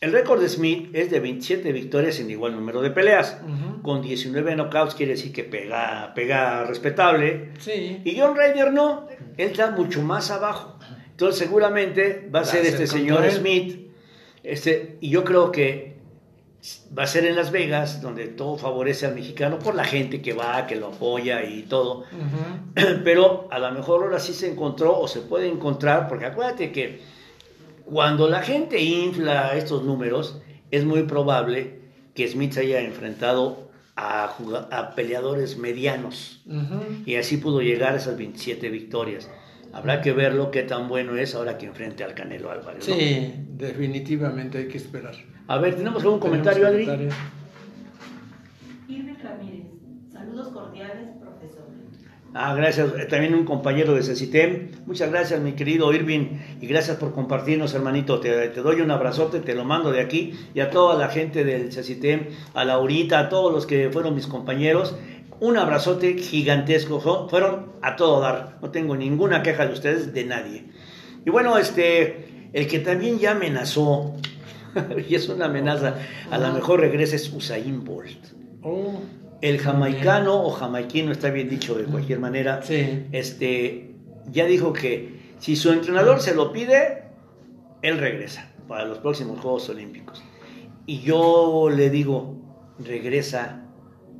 [0.00, 3.38] el récord de Smith es de 27 victorias en igual número de peleas.
[3.82, 7.52] Con 19 knockouts quiere decir que pega, pega respetable.
[7.58, 8.00] Sí.
[8.04, 10.78] Y John Ryder no, él está mucho más abajo.
[11.10, 13.32] Entonces seguramente va a Va ser este señor él.
[13.32, 13.92] Smith.
[14.42, 15.91] Este, y yo creo que
[16.96, 20.32] va a ser en Las Vegas, donde todo favorece al mexicano por la gente que
[20.32, 22.04] va, que lo apoya y todo.
[23.04, 27.00] Pero a lo mejor ahora sí se encontró o se puede encontrar, porque acuérdate que
[27.84, 30.40] cuando la gente infla estos números,
[30.70, 31.80] es muy probable
[32.14, 34.34] que Smith haya enfrentado a,
[34.70, 36.42] a peleadores medianos
[37.04, 39.28] y así pudo llegar a esas 27 victorias.
[39.72, 42.86] Habrá que verlo qué tan bueno es ahora que enfrente al Canelo Álvarez.
[42.88, 42.94] ¿no?
[42.94, 45.14] Sí, definitivamente hay que esperar.
[45.48, 47.08] A ver, ¿tenemos algún comentario, ¿Tenemos Adri?
[47.08, 47.32] comentario?
[48.88, 49.66] Irving Ramírez,
[50.12, 51.62] saludos cordiales, profesor.
[52.34, 52.88] Ah, gracias.
[52.98, 54.70] Eh, También un compañero de CECITEM.
[54.86, 56.38] Muchas gracias, mi querido Irving.
[56.62, 58.20] Y gracias por compartirnos, hermanito.
[58.20, 60.32] Te, te doy un abrazote, te lo mando de aquí.
[60.54, 64.26] Y a toda la gente del CECITEM, a Laurita, a todos los que fueron mis
[64.26, 64.96] compañeros.
[65.42, 67.00] Un abrazote gigantesco.
[67.00, 68.58] Fue- Fueron a todo dar.
[68.62, 70.66] No tengo ninguna queja de ustedes, de nadie.
[71.26, 74.14] Y bueno, este, el que también ya amenazó,
[75.08, 75.96] y es una amenaza,
[76.30, 78.24] a lo mejor regresa es Usain Bolt.
[78.62, 79.00] Oh,
[79.40, 83.06] El jamaicano o jamaiquino, está bien dicho de cualquier manera, sí.
[83.10, 83.96] este,
[84.30, 87.02] ya dijo que si su entrenador se lo pide,
[87.82, 90.22] él regresa para los próximos Juegos Olímpicos.
[90.86, 92.36] Y yo le digo,
[92.78, 93.61] regresa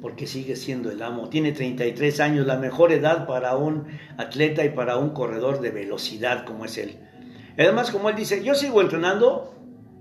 [0.03, 1.29] porque sigue siendo el amo.
[1.31, 3.87] Tiene 33 años, la mejor edad para un
[4.19, 6.99] atleta y para un corredor de velocidad como es él.
[7.57, 9.55] Además, como él dice, yo sigo entrenando,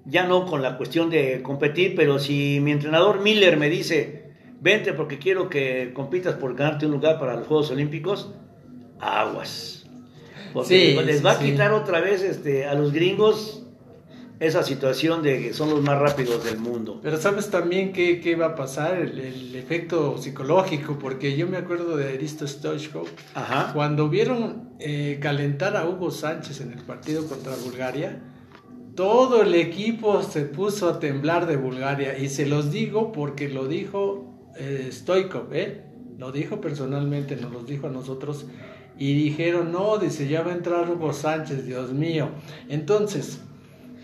[0.05, 4.93] ya no con la cuestión de competir, pero si mi entrenador Miller me dice, vente
[4.93, 8.33] porque quiero que compitas por ganarte un lugar para los Juegos Olímpicos,
[8.99, 9.85] aguas.
[10.53, 11.51] Porque Sí, les sí, va a sí.
[11.51, 13.67] quitar otra vez este, a los gringos
[14.41, 16.99] esa situación de que son los más rápidos del mundo.
[17.03, 21.57] Pero sabes también qué, qué va a pasar, el, el efecto psicológico, porque yo me
[21.57, 23.07] acuerdo de Aristo Stoichkov,
[23.73, 28.19] cuando vieron eh, calentar a Hugo Sánchez en el partido contra Bulgaria,
[28.95, 33.67] todo el equipo se puso a temblar de Bulgaria, y se los digo porque lo
[33.67, 35.85] dijo eh, Stoichkov, ¿eh?
[36.17, 38.47] lo dijo personalmente, nos lo dijo a nosotros,
[38.97, 42.29] y dijeron, no, dice, ya va a entrar Hugo Sánchez, Dios mío.
[42.69, 43.41] Entonces,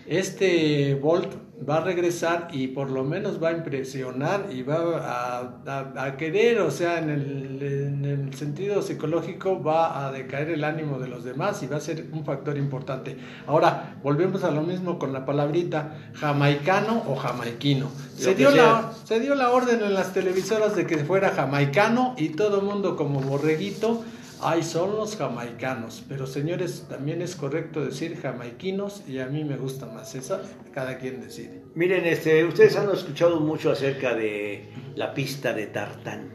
[0.07, 1.27] este Bolt
[1.67, 6.15] va a regresar y por lo menos va a impresionar y va a, a- a
[6.15, 11.07] querer, o sea, en el, en el sentido psicológico va a decaer el ánimo de
[11.07, 13.17] los demás y va a ser un factor importante.
[13.47, 17.89] Ahora, volvemos a lo mismo con la palabrita jamaicano o jamaiquino.
[18.15, 22.29] Se dio, la, se dio la orden en las televisoras de que fuera jamaicano y
[22.29, 24.03] todo el mundo como borreguito
[24.39, 29.57] Ay, son los jamaicanos, pero señores, también es correcto decir jamaiquinos y a mí me
[29.57, 30.41] gusta más esa,
[30.73, 31.63] cada quien decide.
[31.73, 36.29] Miren, este, ustedes han escuchado mucho acerca de la pista de tartán.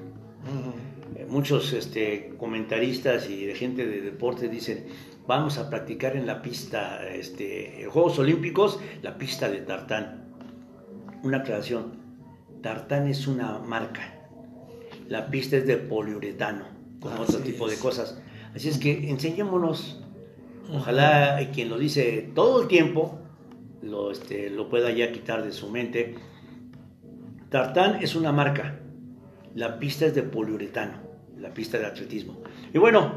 [1.16, 4.86] Eh, Muchos este, comentaristas y de gente de deporte dicen,
[5.28, 10.24] vamos a practicar en la pista, este, en Juegos Olímpicos, la pista de tartán.
[11.22, 11.92] Una aclaración,
[12.62, 14.26] tartán es una marca,
[15.08, 16.71] la pista es de poliuretano,
[17.02, 18.18] con Así otro tipo de cosas.
[18.54, 20.00] Así es que enseñémonos,
[20.72, 23.18] ojalá quien lo dice todo el tiempo,
[23.82, 26.14] lo, este, lo pueda ya quitar de su mente.
[27.50, 28.80] Tartán es una marca,
[29.54, 30.94] la pista es de poliuretano,
[31.38, 32.42] la pista de atletismo.
[32.72, 33.16] Y bueno,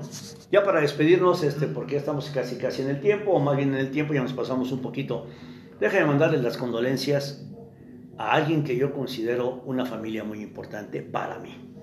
[0.52, 3.74] ya para despedirnos, este, porque ya estamos casi casi en el tiempo, o más bien
[3.74, 5.28] en el tiempo, ya nos pasamos un poquito,
[5.80, 7.46] déjame mandarles las condolencias
[8.18, 11.75] a alguien que yo considero una familia muy importante para mí,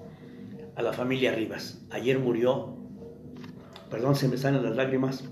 [0.76, 1.84] a la familia Rivas.
[1.90, 2.76] Ayer murió,
[3.90, 5.24] perdón, se me salen las lágrimas,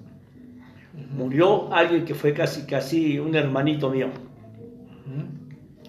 [1.13, 4.09] murió alguien que fue casi casi un hermanito mío.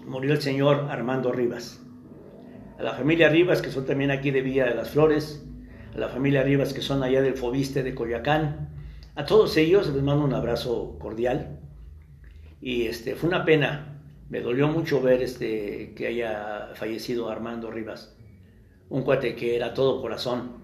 [0.05, 1.81] Murió el señor Armando Rivas.
[2.77, 5.45] A la familia Rivas, que son también aquí de Villa de las Flores,
[5.95, 8.69] a la familia Rivas, que son allá del Fobiste de Coyoacán,
[9.15, 11.59] a todos ellos les mando un abrazo cordial.
[12.61, 18.15] Y este, fue una pena, me dolió mucho ver este, que haya fallecido Armando Rivas,
[18.91, 20.61] un cuate que era todo corazón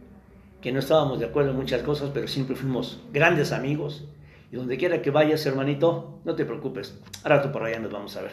[0.61, 4.05] que no estábamos de acuerdo en muchas cosas, pero siempre fuimos grandes amigos.
[4.51, 6.95] Y donde quiera que vayas, hermanito, no te preocupes.
[7.23, 8.32] Ahora tú por allá nos vamos a ver.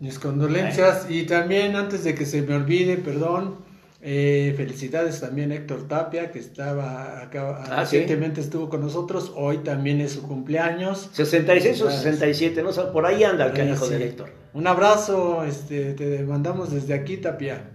[0.00, 3.56] Mis condolencias y también antes de que se me olvide, perdón,
[4.02, 7.96] eh, felicidades también a Héctor Tapia que estaba acá Ah, ¿sí?
[7.98, 11.08] recientemente estuvo con nosotros, hoy también es su cumpleaños.
[11.12, 12.02] 66 o Gracias.
[12.02, 13.94] 67, no sé, por ahí anda el canijo Sí.
[13.94, 14.28] de Héctor.
[14.52, 17.70] Un abrazo, este, te mandamos desde aquí, Tapia.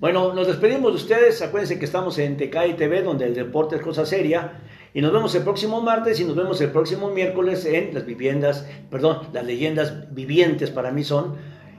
[0.00, 1.42] Bueno, nos despedimos de ustedes.
[1.42, 4.62] Acuérdense que estamos en TKI TV, donde el deporte es cosa seria.
[4.94, 8.66] Y nos vemos el próximo martes y nos vemos el próximo miércoles en las viviendas,
[8.90, 11.34] perdón, las leyendas vivientes para mí son,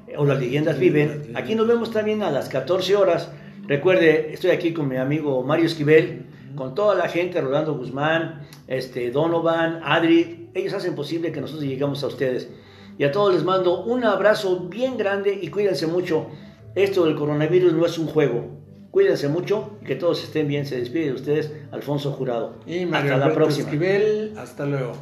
[0.08, 1.32] eh, o las leyendas viven.
[1.34, 3.32] Aquí nos vemos también a las 14 horas.
[3.66, 9.10] Recuerde, estoy aquí con mi amigo Mario Esquivel, con toda la gente, Rolando Guzmán, este,
[9.10, 10.52] Donovan, Adri.
[10.54, 12.52] Ellos hacen posible que nosotros lleguemos a ustedes.
[13.00, 16.28] Y a todos les mando un abrazo bien grande y cuídense mucho.
[16.76, 18.62] Esto del coronavirus no es un juego.
[18.92, 20.66] Cuídense mucho y que todos estén bien.
[20.66, 22.56] Se despide de ustedes Alfonso Jurado.
[22.66, 23.66] Y Mario Hasta la Alberto próxima.
[23.70, 24.94] Esquivel, hasta luego.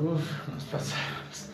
[0.00, 1.50] Uf, nos pasamos.